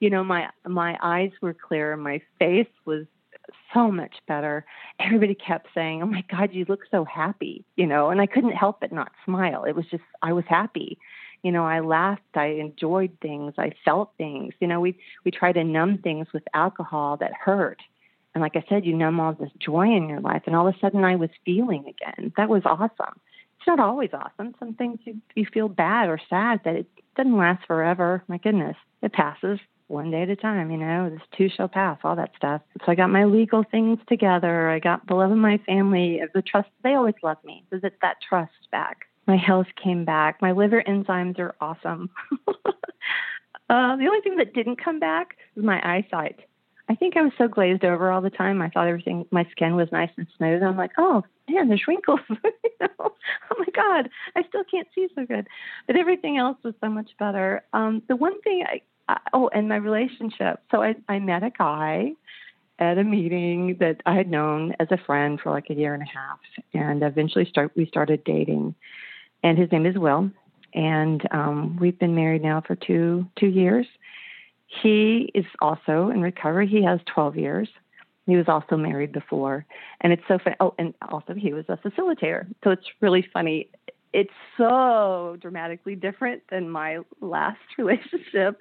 [0.00, 3.06] You know, my my eyes were clear, my face was
[3.72, 4.64] so much better.
[4.98, 8.52] Everybody kept saying, "Oh my God, you look so happy," you know, and I couldn't
[8.52, 9.64] help but not smile.
[9.64, 10.98] It was just I was happy.
[11.42, 14.54] You know, I laughed, I enjoyed things, I felt things.
[14.60, 17.80] You know, we we try to numb things with alcohol that hurt.
[18.34, 20.74] And like I said, you numb all this joy in your life, and all of
[20.74, 22.32] a sudden I was feeling again.
[22.36, 23.20] That was awesome.
[23.58, 24.54] It's not always awesome.
[24.58, 28.24] Some things you, you feel bad or sad that it doesn't last forever.
[28.28, 31.98] My goodness, it passes one day at a time, you know, this too shall pass,
[32.04, 32.62] all that stuff.
[32.84, 34.70] So I got my legal things together.
[34.70, 36.68] I got the love of my family, the trust.
[36.82, 37.64] They always love me.
[37.70, 39.06] So it's that trust back.
[39.26, 40.40] My health came back.
[40.40, 42.10] My liver enzymes are awesome.
[42.48, 46.40] uh, the only thing that didn't come back was my eyesight.
[46.88, 48.60] I think I was so glazed over all the time.
[48.60, 50.62] I thought everything, my skin was nice and smooth.
[50.62, 52.20] I'm like, oh man, there's wrinkles.
[52.28, 52.88] you know?
[52.98, 55.46] Oh my God, I still can't see so good.
[55.86, 57.62] But everything else was so much better.
[57.72, 58.80] Um, the one thing I,
[59.12, 60.60] I oh, and my relationship.
[60.70, 62.12] So I, I met a guy
[62.78, 66.02] at a meeting that I had known as a friend for like a year and
[66.02, 66.40] a half,
[66.74, 68.74] and eventually start we started dating.
[69.42, 70.30] And his name is Will,
[70.74, 73.86] and um, we've been married now for two two years.
[74.82, 76.66] He is also in recovery.
[76.66, 77.68] He has 12 years.
[78.26, 79.66] He was also married before,
[80.00, 80.56] and it's so funny.
[80.58, 83.68] Oh, and also he was a facilitator, so it's really funny.
[84.14, 88.58] It's so dramatically different than my last relationship,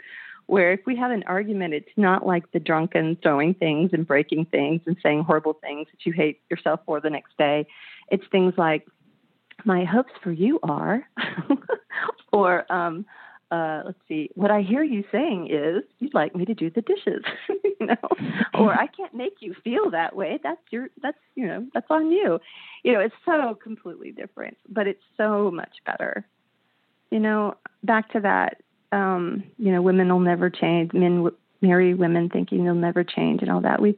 [0.47, 4.47] where if we have an argument, it's not like the drunken throwing things and breaking
[4.47, 7.65] things and saying horrible things that you hate yourself for the next day.
[8.11, 8.85] It's things like,
[9.65, 11.07] my hopes for you are,
[12.33, 13.05] or um,
[13.53, 16.81] uh, let's see, what I hear you saying is you'd like me to do the
[16.81, 17.23] dishes,
[17.63, 17.95] you know,
[18.53, 20.39] or I can't make you feel that way.
[20.41, 22.39] That's your, that's you know, that's on you.
[22.83, 26.25] You know, it's so completely different, but it's so much better.
[27.11, 28.57] You know, back to that
[28.93, 30.93] um, you know, women will never change.
[30.93, 33.81] Men w- marry women thinking they'll never change, and all that.
[33.81, 33.97] We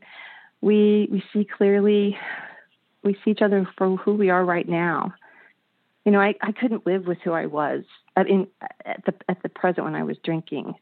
[0.62, 2.18] we we see clearly.
[3.04, 5.14] We see each other for who we are right now.
[6.06, 7.84] You know, I I couldn't live with who I was.
[8.16, 8.48] I mean,
[8.86, 10.76] at the at the present when I was drinking,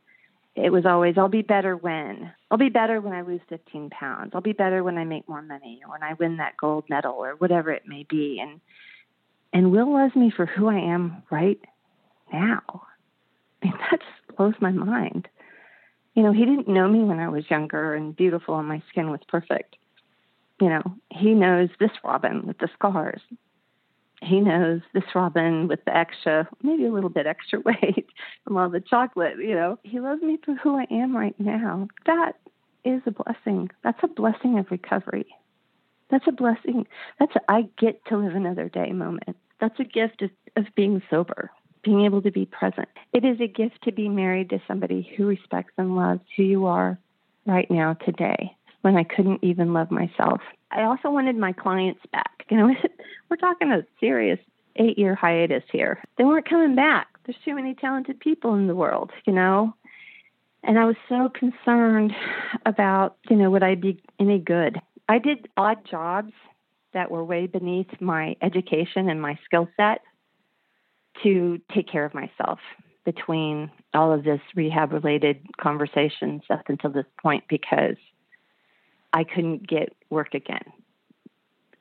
[0.56, 4.32] it was always I'll be better when I'll be better when I lose 15 pounds.
[4.36, 7.14] I'll be better when I make more money or when I win that gold medal
[7.14, 8.40] or whatever it may be.
[8.42, 8.60] And
[9.54, 11.60] and Will loves me for who I am right
[12.32, 12.84] now.
[13.62, 15.28] I mean, that just blows my mind.
[16.16, 19.10] You know, he didn't know me when I was younger and beautiful and my skin
[19.10, 19.78] was perfect.
[20.62, 23.22] You know, he knows this Robin with the scars.
[24.24, 28.08] He knows this Robin with the extra, maybe a little bit extra weight
[28.44, 29.38] from all the chocolate.
[29.38, 31.88] You know, he loves me for who I am right now.
[32.06, 32.34] That
[32.86, 33.70] is a blessing.
[33.84, 35.28] That's a blessing of recovery.
[36.10, 36.86] That's a blessing.
[37.20, 39.38] That's a I get to live another day moment.
[39.60, 41.52] That's a gift of, of being sober
[41.84, 42.88] being able to be present.
[43.12, 46.66] It is a gift to be married to somebody who respects and loves who you
[46.66, 46.98] are
[47.46, 50.42] right now today when I couldn't even love myself.
[50.72, 52.32] I also wanted my clients back.
[52.50, 52.76] You know,
[53.30, 54.40] we're talking a serious
[54.76, 56.04] eight year hiatus here.
[56.18, 57.08] They weren't coming back.
[57.26, 59.74] There's too many talented people in the world, you know.
[60.64, 62.14] And I was so concerned
[62.66, 64.80] about, you know, would I be any good?
[65.10, 66.32] I did odd jobs
[66.94, 70.02] that were way beneath my education and my skill set
[71.24, 72.60] to take care of myself
[73.06, 77.98] between all of this rehab related conversations up until this point because
[79.12, 80.64] I couldn't get work again.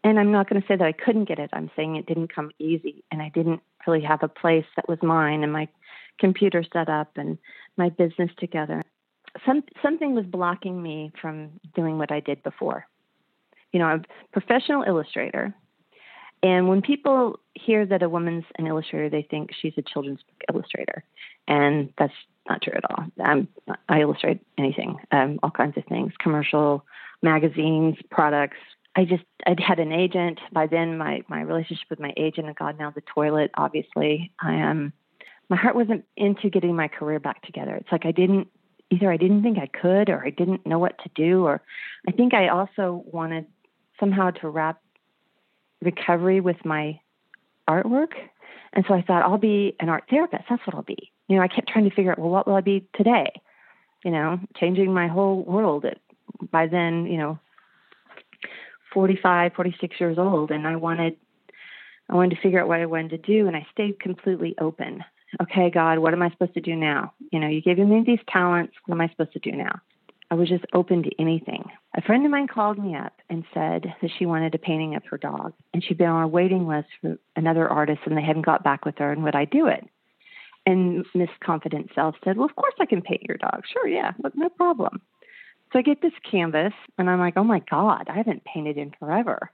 [0.04, 1.50] And I'm not going to say that I couldn't get it.
[1.52, 4.98] I'm saying it didn't come easy and I didn't really have a place that was
[5.02, 5.68] mine and my
[6.18, 7.38] computer set up and
[7.76, 8.82] my business together.
[9.46, 12.86] Some something was blocking me from doing what I did before.
[13.72, 15.54] You know, I'm a professional illustrator
[16.42, 20.54] and when people hear that a woman's an illustrator, they think she's a children's book
[20.54, 21.04] illustrator.
[21.46, 22.12] And that's
[22.48, 23.04] not true at all.
[23.24, 23.48] I'm,
[23.88, 26.84] I illustrate anything, um, all kinds of things, commercial,
[27.22, 28.56] magazines, products.
[28.96, 30.98] I just I'd had an agent by then.
[30.98, 33.50] My my relationship with my agent had gone down the toilet.
[33.56, 34.70] Obviously, I am.
[34.70, 34.92] Um,
[35.48, 37.74] my heart wasn't into getting my career back together.
[37.74, 38.48] It's like I didn't
[38.90, 39.10] either.
[39.10, 41.60] I didn't think I could, or I didn't know what to do, or
[42.08, 43.46] I think I also wanted
[44.00, 44.80] somehow to wrap
[45.82, 47.00] recovery with my
[47.68, 48.12] artwork.
[48.72, 50.44] And so I thought I'll be an art therapist.
[50.48, 51.12] That's what I'll be.
[51.28, 53.30] You know, I kept trying to figure out, well, what will I be today?
[54.04, 55.98] You know, changing my whole world at
[56.50, 57.38] by then, you know,
[58.92, 60.50] 45, 46 years old.
[60.50, 61.16] And I wanted,
[62.08, 63.46] I wanted to figure out what I wanted to do.
[63.46, 65.04] And I stayed completely open.
[65.40, 67.14] Okay, God, what am I supposed to do now?
[67.30, 68.74] You know, you gave me these talents.
[68.86, 69.80] What am I supposed to do now?
[70.32, 71.64] I was just open to anything.
[71.94, 75.04] A friend of mine called me up and said that she wanted a painting of
[75.10, 78.46] her dog, and she'd been on a waiting list for another artist, and they hadn't
[78.46, 79.86] got back with her, and would I do it?
[80.64, 83.64] And Miss Confident Self said, Well, of course I can paint your dog.
[83.70, 85.02] Sure, yeah, no problem.
[85.72, 88.92] So I get this canvas, and I'm like, Oh my God, I haven't painted in
[88.98, 89.50] forever.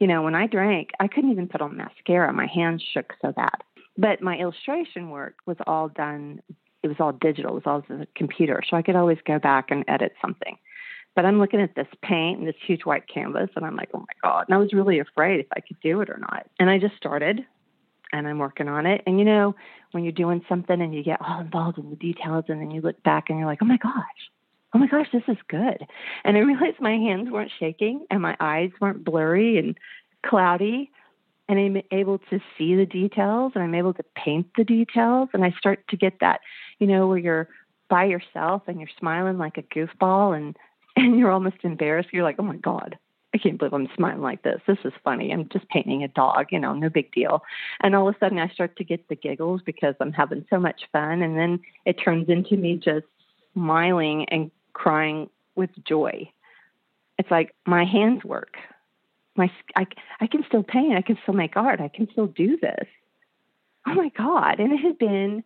[0.00, 2.32] You know, when I drank, I couldn't even put on mascara.
[2.32, 3.62] My hands shook so bad.
[3.96, 6.42] But my illustration work was all done
[6.86, 8.62] it was all digital, it was all the computer.
[8.68, 10.56] So I could always go back and edit something.
[11.14, 14.00] But I'm looking at this paint and this huge white canvas, and I'm like, oh
[14.00, 14.44] my God.
[14.48, 16.46] And I was really afraid if I could do it or not.
[16.60, 17.44] And I just started
[18.12, 19.02] and I'm working on it.
[19.06, 19.56] And you know,
[19.90, 22.82] when you're doing something and you get all involved in the details, and then you
[22.82, 23.92] look back and you're like, oh my gosh,
[24.76, 25.86] oh my gosh, this is good.
[26.24, 29.76] And I realized my hands weren't shaking and my eyes weren't blurry and
[30.24, 30.90] cloudy
[31.48, 35.44] and I'm able to see the details and I'm able to paint the details and
[35.44, 36.40] I start to get that,
[36.78, 37.48] you know, where you're
[37.88, 40.56] by yourself and you're smiling like a goofball and
[40.96, 42.08] and you're almost embarrassed.
[42.12, 42.98] You're like, "Oh my god,
[43.34, 44.60] I can't believe I'm smiling like this.
[44.66, 45.30] This is funny.
[45.30, 47.42] I'm just painting a dog, you know, no big deal."
[47.82, 50.58] And all of a sudden I start to get the giggles because I'm having so
[50.58, 53.06] much fun and then it turns into me just
[53.52, 56.30] smiling and crying with joy.
[57.18, 58.56] It's like my hands work.
[59.34, 59.86] My I,
[60.20, 60.94] I can still paint.
[60.94, 61.80] I can still make art.
[61.80, 62.86] I can still do this.
[63.86, 64.60] Oh my god.
[64.60, 65.42] And it had been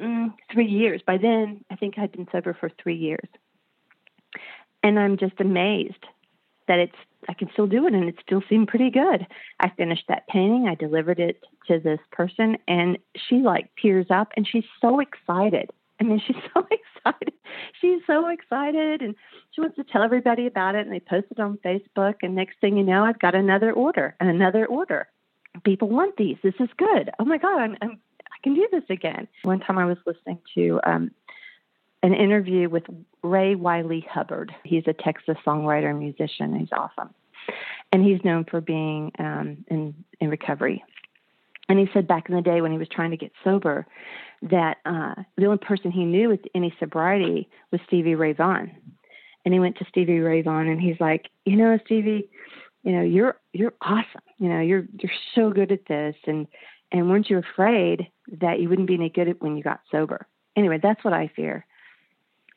[0.00, 1.02] mm, three years.
[1.06, 3.28] By then i think i'd been sober for three years.
[4.82, 6.04] And i'm just amazed
[6.68, 9.26] that it's i can still do it and it still seemed pretty good.
[9.60, 10.68] I finished that painting.
[10.68, 12.96] I delivered it to this person and
[13.28, 15.68] she like tears up and she's so excited
[16.00, 17.32] I mean, she's so excited.
[17.80, 19.14] She's so excited, and
[19.50, 20.86] she wants to tell everybody about it.
[20.86, 22.16] And they post it on Facebook.
[22.22, 25.08] And next thing you know, I've got another order and another order.
[25.64, 26.36] People want these.
[26.42, 27.10] This is good.
[27.18, 27.98] Oh my God, I'm, I'm
[28.30, 29.26] I can do this again.
[29.42, 31.10] One time I was listening to um,
[32.02, 32.84] an interview with
[33.22, 34.54] Ray Wylie Hubbard.
[34.64, 36.56] He's a Texas songwriter and musician.
[36.56, 37.12] He's awesome,
[37.90, 40.84] and he's known for being um, in in recovery.
[41.68, 43.86] And he said back in the day when he was trying to get sober,
[44.42, 48.70] that uh, the only person he knew with any sobriety was Stevie Ray Vaughan.
[49.44, 52.28] And he went to Stevie Ray Vaughan and he's like, you know, Stevie,
[52.82, 54.22] you know, you're you're awesome.
[54.38, 56.46] You know, you're you're so good at this, and
[56.92, 58.08] and weren't you afraid
[58.40, 60.26] that you wouldn't be any good at when you got sober?
[60.56, 61.66] Anyway, that's what I fear.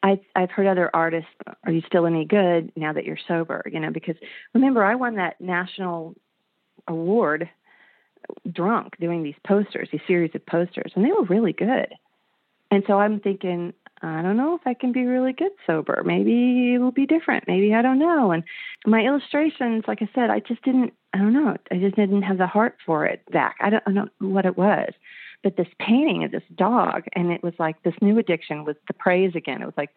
[0.04, 1.30] I, I've heard other artists,
[1.64, 3.64] are you still any good now that you're sober?
[3.72, 4.16] You know, because
[4.54, 6.16] remember, I won that national
[6.88, 7.50] award
[8.52, 11.94] drunk doing these posters, these series of posters, and they were really good.
[12.70, 16.02] And so I'm thinking, I don't know if I can be really good sober.
[16.06, 17.44] Maybe it will be different.
[17.48, 18.32] Maybe I don't know.
[18.32, 18.44] And
[18.86, 20.94] my illustrations, like I said, I just didn't.
[21.14, 21.58] I don't know.
[21.70, 23.58] I just didn't have the heart for it back.
[23.60, 24.94] I don't, I don't know what it was.
[25.44, 28.94] But this painting of this dog, and it was like this new addiction was the
[28.94, 29.62] praise again.
[29.62, 29.90] It was like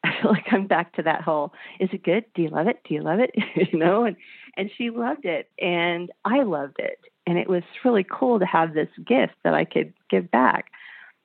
[0.04, 2.24] I feel like I'm back to that whole, is it good?
[2.34, 2.80] Do you love it?
[2.86, 3.30] Do you love it?
[3.72, 4.16] you know, and
[4.56, 6.98] and she loved it and I loved it.
[7.28, 10.72] And it was really cool to have this gift that I could give back.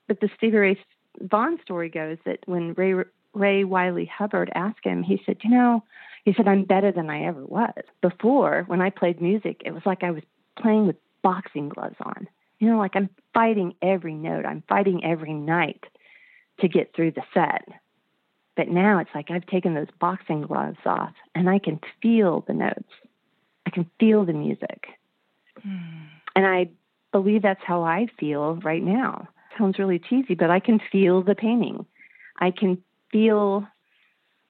[0.09, 0.79] But the Stevie Ray
[1.21, 5.83] Vaughan story goes that when Ray Ray Wylie Hubbard asked him, he said, You know,
[6.25, 7.83] he said, I'm better than I ever was.
[8.01, 10.23] Before, when I played music, it was like I was
[10.61, 12.27] playing with boxing gloves on.
[12.59, 15.85] You know, like I'm fighting every note, I'm fighting every night
[16.59, 17.65] to get through the set.
[18.57, 22.53] But now it's like I've taken those boxing gloves off and I can feel the
[22.53, 22.91] notes.
[23.65, 24.87] I can feel the music.
[25.65, 26.07] Mm.
[26.35, 26.69] And I
[27.11, 29.27] believe that's how I feel right now.
[29.57, 31.85] Sounds really cheesy, but I can feel the painting.
[32.39, 33.67] I can feel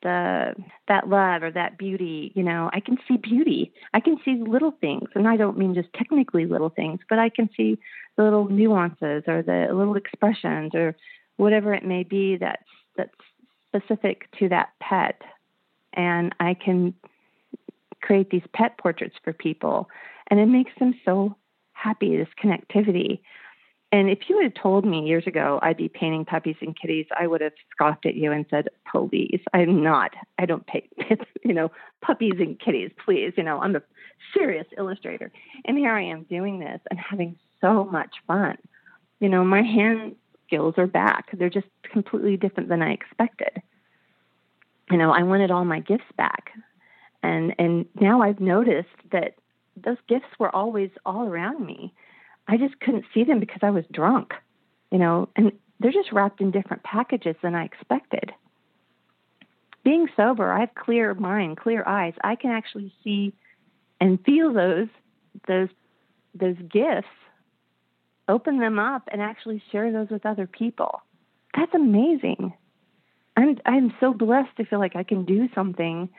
[0.02, 0.54] the
[0.88, 3.74] that love or that beauty, you know, I can see beauty.
[3.94, 7.30] I can see little things, and I don't mean just technically little things, but I
[7.30, 7.80] can see
[8.18, 10.96] the little nuances or the little expressions or
[11.38, 12.64] whatever it may be that's
[12.96, 13.12] that's
[13.68, 15.22] specific to that pet.
[15.94, 16.94] And I can
[18.02, 19.90] create these pet portraits for people.
[20.34, 21.38] And it makes them so
[21.74, 23.20] happy, this connectivity.
[23.92, 27.28] And if you had told me years ago I'd be painting puppies and kitties, I
[27.28, 30.10] would have scoffed at you and said, "Please, I'm not.
[30.40, 30.90] I don't paint,
[31.46, 31.70] you know,
[32.02, 32.90] puppies and kitties.
[33.06, 33.84] Please, you know, I'm a
[34.34, 35.32] serious illustrator."
[35.66, 38.58] And here I am doing this and having so much fun.
[39.20, 40.16] You know, my hand
[40.48, 41.28] skills are back.
[41.32, 43.62] They're just completely different than I expected.
[44.90, 46.50] You know, I wanted all my gifts back.
[47.22, 49.36] And and now I've noticed that
[49.76, 51.94] those gifts were always all around me.
[52.48, 54.34] I just couldn't see them because I was drunk.
[54.92, 58.32] You know, and they're just wrapped in different packages than I expected.
[59.84, 62.14] Being sober, I have clear mind, clear eyes.
[62.24, 63.34] I can actually see
[64.00, 64.88] and feel those
[65.48, 65.70] those
[66.36, 67.08] those gifts
[68.28, 71.02] open them up and actually share those with other people.
[71.56, 72.54] That's amazing.
[73.36, 76.10] I'm I'm so blessed to feel like I can do something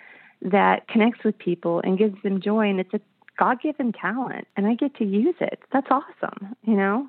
[0.43, 3.01] that connects with people and gives them joy and it's a
[3.39, 5.61] God-given talent and I get to use it.
[5.73, 7.09] That's awesome, you know?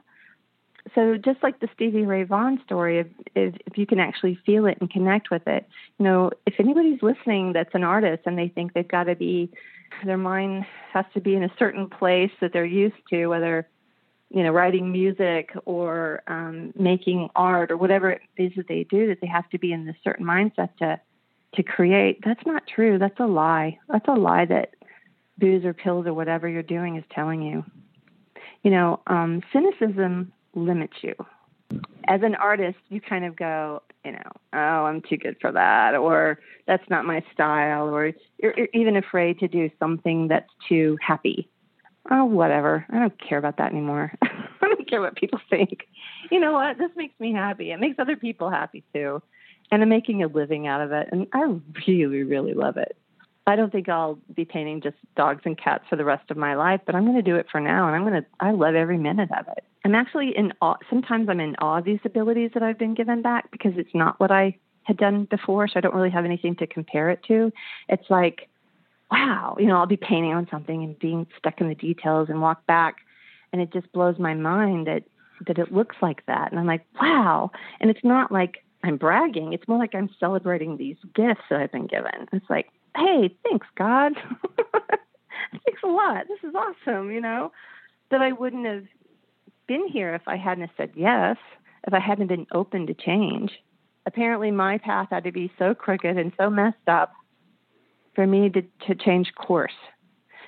[0.93, 4.65] So just like the Stevie Ray Vaughan story, if, if, if you can actually feel
[4.67, 5.67] it and connect with it,
[5.97, 9.49] you know, if anybody's listening that's an artist and they think they've got to be,
[10.03, 13.67] their mind has to be in a certain place that they're used to, whether
[14.31, 19.07] you know, writing music or um, making art or whatever it is that they do,
[19.07, 20.99] that they have to be in this certain mindset to
[21.53, 22.19] to create.
[22.25, 22.97] That's not true.
[22.99, 23.79] That's a lie.
[23.87, 24.73] That's a lie that
[25.37, 27.63] booze or pills or whatever you're doing is telling you.
[28.63, 31.13] You know, um, cynicism limits you.
[32.07, 35.95] As an artist, you kind of go, you know, oh, I'm too good for that,
[35.95, 40.97] or that's not my style, or you're, you're even afraid to do something that's too
[41.01, 41.49] happy
[42.11, 42.85] oh, whatever.
[42.89, 44.11] I don't care about that anymore.
[44.21, 45.87] I don't care what people think.
[46.31, 46.77] You know what?
[46.77, 47.71] This makes me happy.
[47.71, 49.21] It makes other people happy too.
[49.71, 51.09] And I'm making a living out of it.
[51.11, 51.55] And I
[51.87, 52.95] really, really love it.
[53.47, 56.55] I don't think I'll be painting just dogs and cats for the rest of my
[56.55, 57.87] life, but I'm going to do it for now.
[57.87, 59.63] And I'm going to, I love every minute of it.
[59.83, 60.77] I'm actually in awe.
[60.89, 64.19] Sometimes I'm in awe of these abilities that I've been given back because it's not
[64.19, 65.67] what I had done before.
[65.67, 67.51] So I don't really have anything to compare it to.
[67.87, 68.49] It's like,
[69.11, 72.41] wow, you know, I'll be painting on something and being stuck in the details and
[72.41, 72.95] walk back
[73.55, 75.03] and it just blows my mind that
[75.47, 76.51] that it looks like that.
[76.51, 77.51] And I'm like, wow.
[77.79, 79.53] And it's not like I'm bragging.
[79.53, 82.27] It's more like I'm celebrating these gifts that I've been given.
[82.31, 84.13] It's like, hey, thanks, God.
[84.71, 86.25] thanks a lot.
[86.27, 87.51] This is awesome, you know,
[88.11, 88.85] that I wouldn't have
[89.67, 91.37] been here if I hadn't said yes,
[91.87, 93.51] if I hadn't been open to change.
[94.05, 97.13] Apparently, my path had to be so crooked and so messed up
[98.13, 99.73] for me to, to change course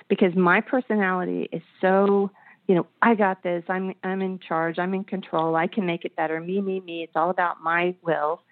[0.08, 2.30] because my personality is so
[2.66, 3.64] you know i got this.
[3.68, 4.78] I'm i'm in charge.
[4.78, 5.56] I'm in control.
[5.56, 6.40] I can make it better.
[6.40, 7.02] Me me me.
[7.02, 8.42] It's all about my will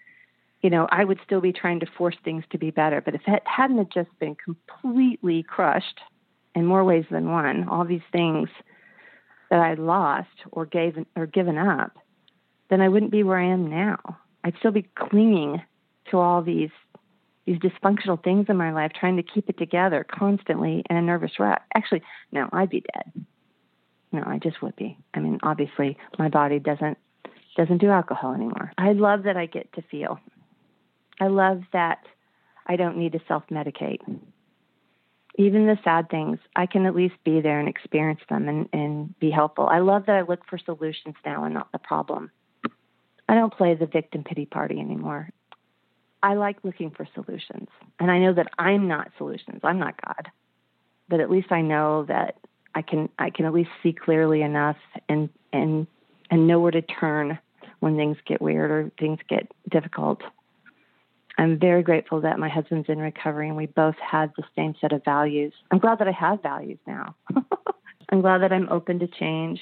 [0.63, 3.23] you know i would still be trying to force things to be better but if
[3.27, 6.01] it hadn't just been completely crushed
[6.55, 8.49] in more ways than one all these things
[9.51, 11.97] that i lost or gave or given up
[12.71, 13.99] then i wouldn't be where i am now
[14.45, 15.61] i'd still be clinging
[16.11, 16.71] to all these
[17.47, 21.39] these dysfunctional things in my life, trying to keep it together constantly in a nervous
[21.39, 21.63] wreck.
[21.75, 22.03] Actually,
[22.33, 23.25] no, I'd be dead.
[24.13, 24.99] No, I just would be.
[25.15, 26.99] I mean, obviously, my body doesn't
[27.57, 28.73] doesn't do alcohol anymore.
[28.77, 30.21] I love that I get to feel.
[31.21, 32.05] I love that
[32.67, 34.01] I don't need to self medicate.
[35.39, 39.19] Even the sad things, I can at least be there and experience them and, and
[39.19, 39.67] be helpful.
[39.67, 42.31] I love that I look for solutions now and not the problem.
[43.29, 45.29] I don't play the victim pity party anymore.
[46.23, 47.69] I like looking for solutions.
[48.01, 49.61] And I know that I'm not solutions.
[49.63, 50.31] I'm not God.
[51.09, 52.37] But at least I know that
[52.75, 54.77] I can I can at least see clearly enough
[55.09, 55.87] and and
[56.31, 57.39] and know where to turn
[57.81, 60.23] when things get weird or things get difficult.
[61.39, 64.93] I'm very grateful that my husband's in recovery and we both have the same set
[64.93, 65.53] of values.
[65.71, 67.15] I'm glad that I have values now.
[68.09, 69.61] I'm glad that I'm open to change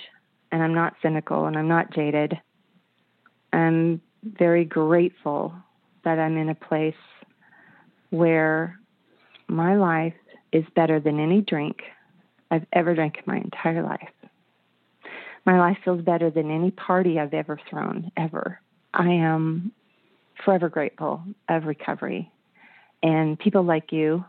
[0.52, 2.38] and I'm not cynical and I'm not jaded.
[3.52, 5.54] I'm very grateful
[6.04, 6.94] that I'm in a place
[8.10, 8.78] where
[9.48, 10.14] my life
[10.52, 11.78] is better than any drink
[12.50, 14.08] I've ever drank in my entire life.
[15.44, 18.60] My life feels better than any party I've ever thrown, ever.
[18.94, 19.72] I am
[20.44, 22.30] forever grateful of recovery
[23.02, 24.24] and people like you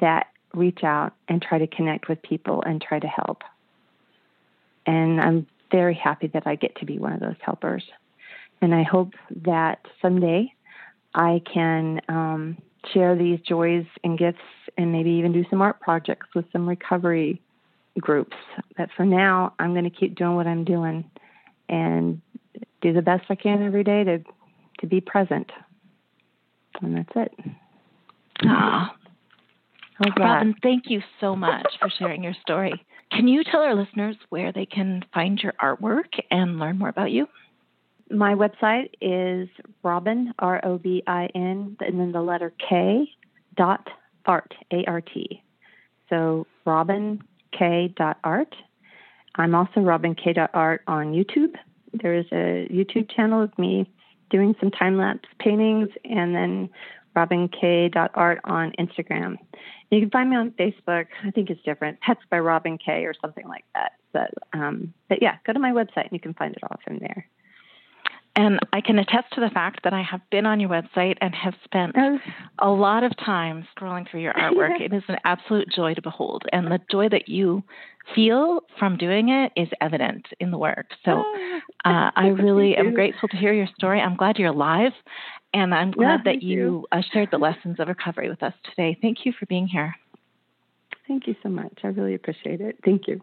[0.00, 3.42] that reach out and try to connect with people and try to help.
[4.86, 7.84] And I'm very happy that I get to be one of those helpers.
[8.60, 9.14] And I hope
[9.44, 10.52] that someday
[11.14, 12.58] I can um,
[12.92, 14.38] share these joys and gifts
[14.76, 17.40] and maybe even do some art projects with some recovery
[17.98, 18.36] groups.
[18.76, 21.10] But for now, I'm going to keep doing what I'm doing
[21.68, 22.20] and
[22.80, 24.18] do the best I can every day to,
[24.80, 25.50] to be present.
[26.80, 27.34] And that's it.
[28.44, 28.94] Ah.
[30.16, 32.84] Robin, thank you so much for sharing your story.
[33.10, 37.10] Can you tell our listeners where they can find your artwork and learn more about
[37.10, 37.26] you?
[38.10, 39.48] My website is
[39.82, 43.08] Robin, R O B I N, and then the letter K
[43.56, 43.88] dot
[44.24, 45.42] art, A R T.
[46.08, 47.20] So Robin
[47.58, 48.54] K dot art.
[49.34, 51.54] I'm also Robin K dot art on YouTube.
[51.92, 53.90] There is a YouTube channel of me
[54.30, 56.70] doing some time lapse paintings, and then
[57.14, 59.36] Robin K dot art on Instagram.
[59.90, 61.06] You can find me on Facebook.
[61.24, 63.92] I think it's different, Pets by Robin K or something like that.
[64.12, 66.98] But um, but yeah, go to my website and you can find it all from
[66.98, 67.28] there.
[68.36, 71.34] And I can attest to the fact that I have been on your website and
[71.34, 72.18] have spent oh.
[72.60, 74.80] a lot of time scrolling through your artwork.
[74.80, 76.44] it is an absolute joy to behold.
[76.52, 77.64] And the joy that you
[78.14, 80.86] feel from doing it is evident in the work.
[81.04, 84.00] So oh, uh, I really am grateful to hear your story.
[84.00, 84.92] I'm glad you're alive.
[85.54, 86.86] And I'm glad yeah, that you, you.
[86.92, 88.98] Uh, shared the lessons of recovery with us today.
[89.00, 89.94] Thank you for being here.
[91.08, 91.78] Thank you so much.
[91.82, 92.78] I really appreciate it.
[92.84, 93.22] Thank you.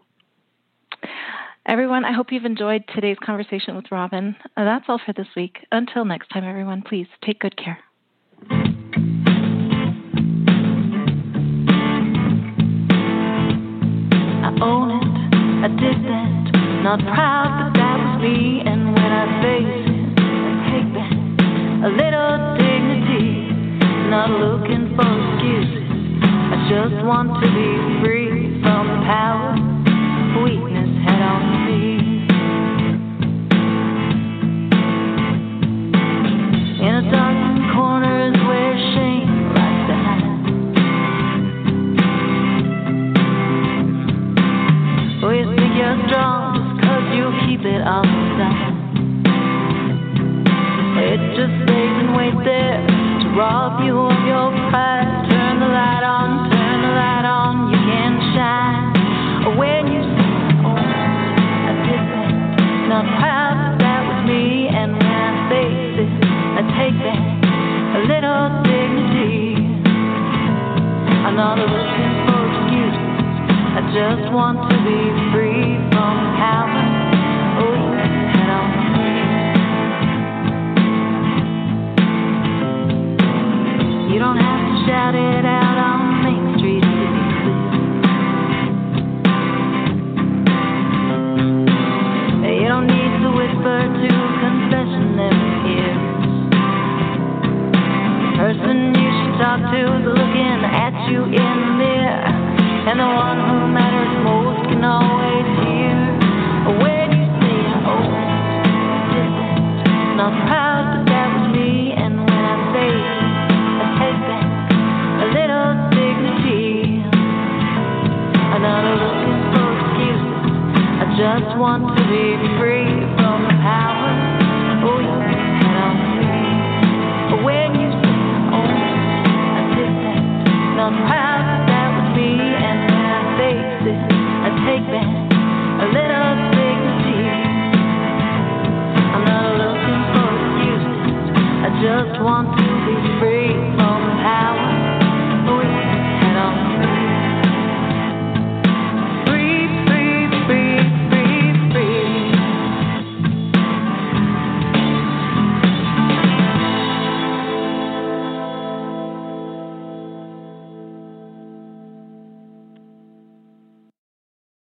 [1.68, 4.36] Everyone, I hope you've enjoyed today's conversation with Robin.
[4.56, 5.66] Uh, that's all for this week.
[5.72, 7.80] Until next time, everyone, please take good care.
[14.46, 15.10] I own it,
[15.64, 16.52] I did that.
[16.84, 18.62] Not proud, that was me.
[18.64, 21.10] And when I face it, I take back
[21.82, 23.50] a little dignity.
[24.06, 25.82] Not looking for excuses.
[26.22, 27.74] I just want to be
[28.06, 29.58] free from power,
[30.44, 30.75] weakness
[31.06, 31.65] head on.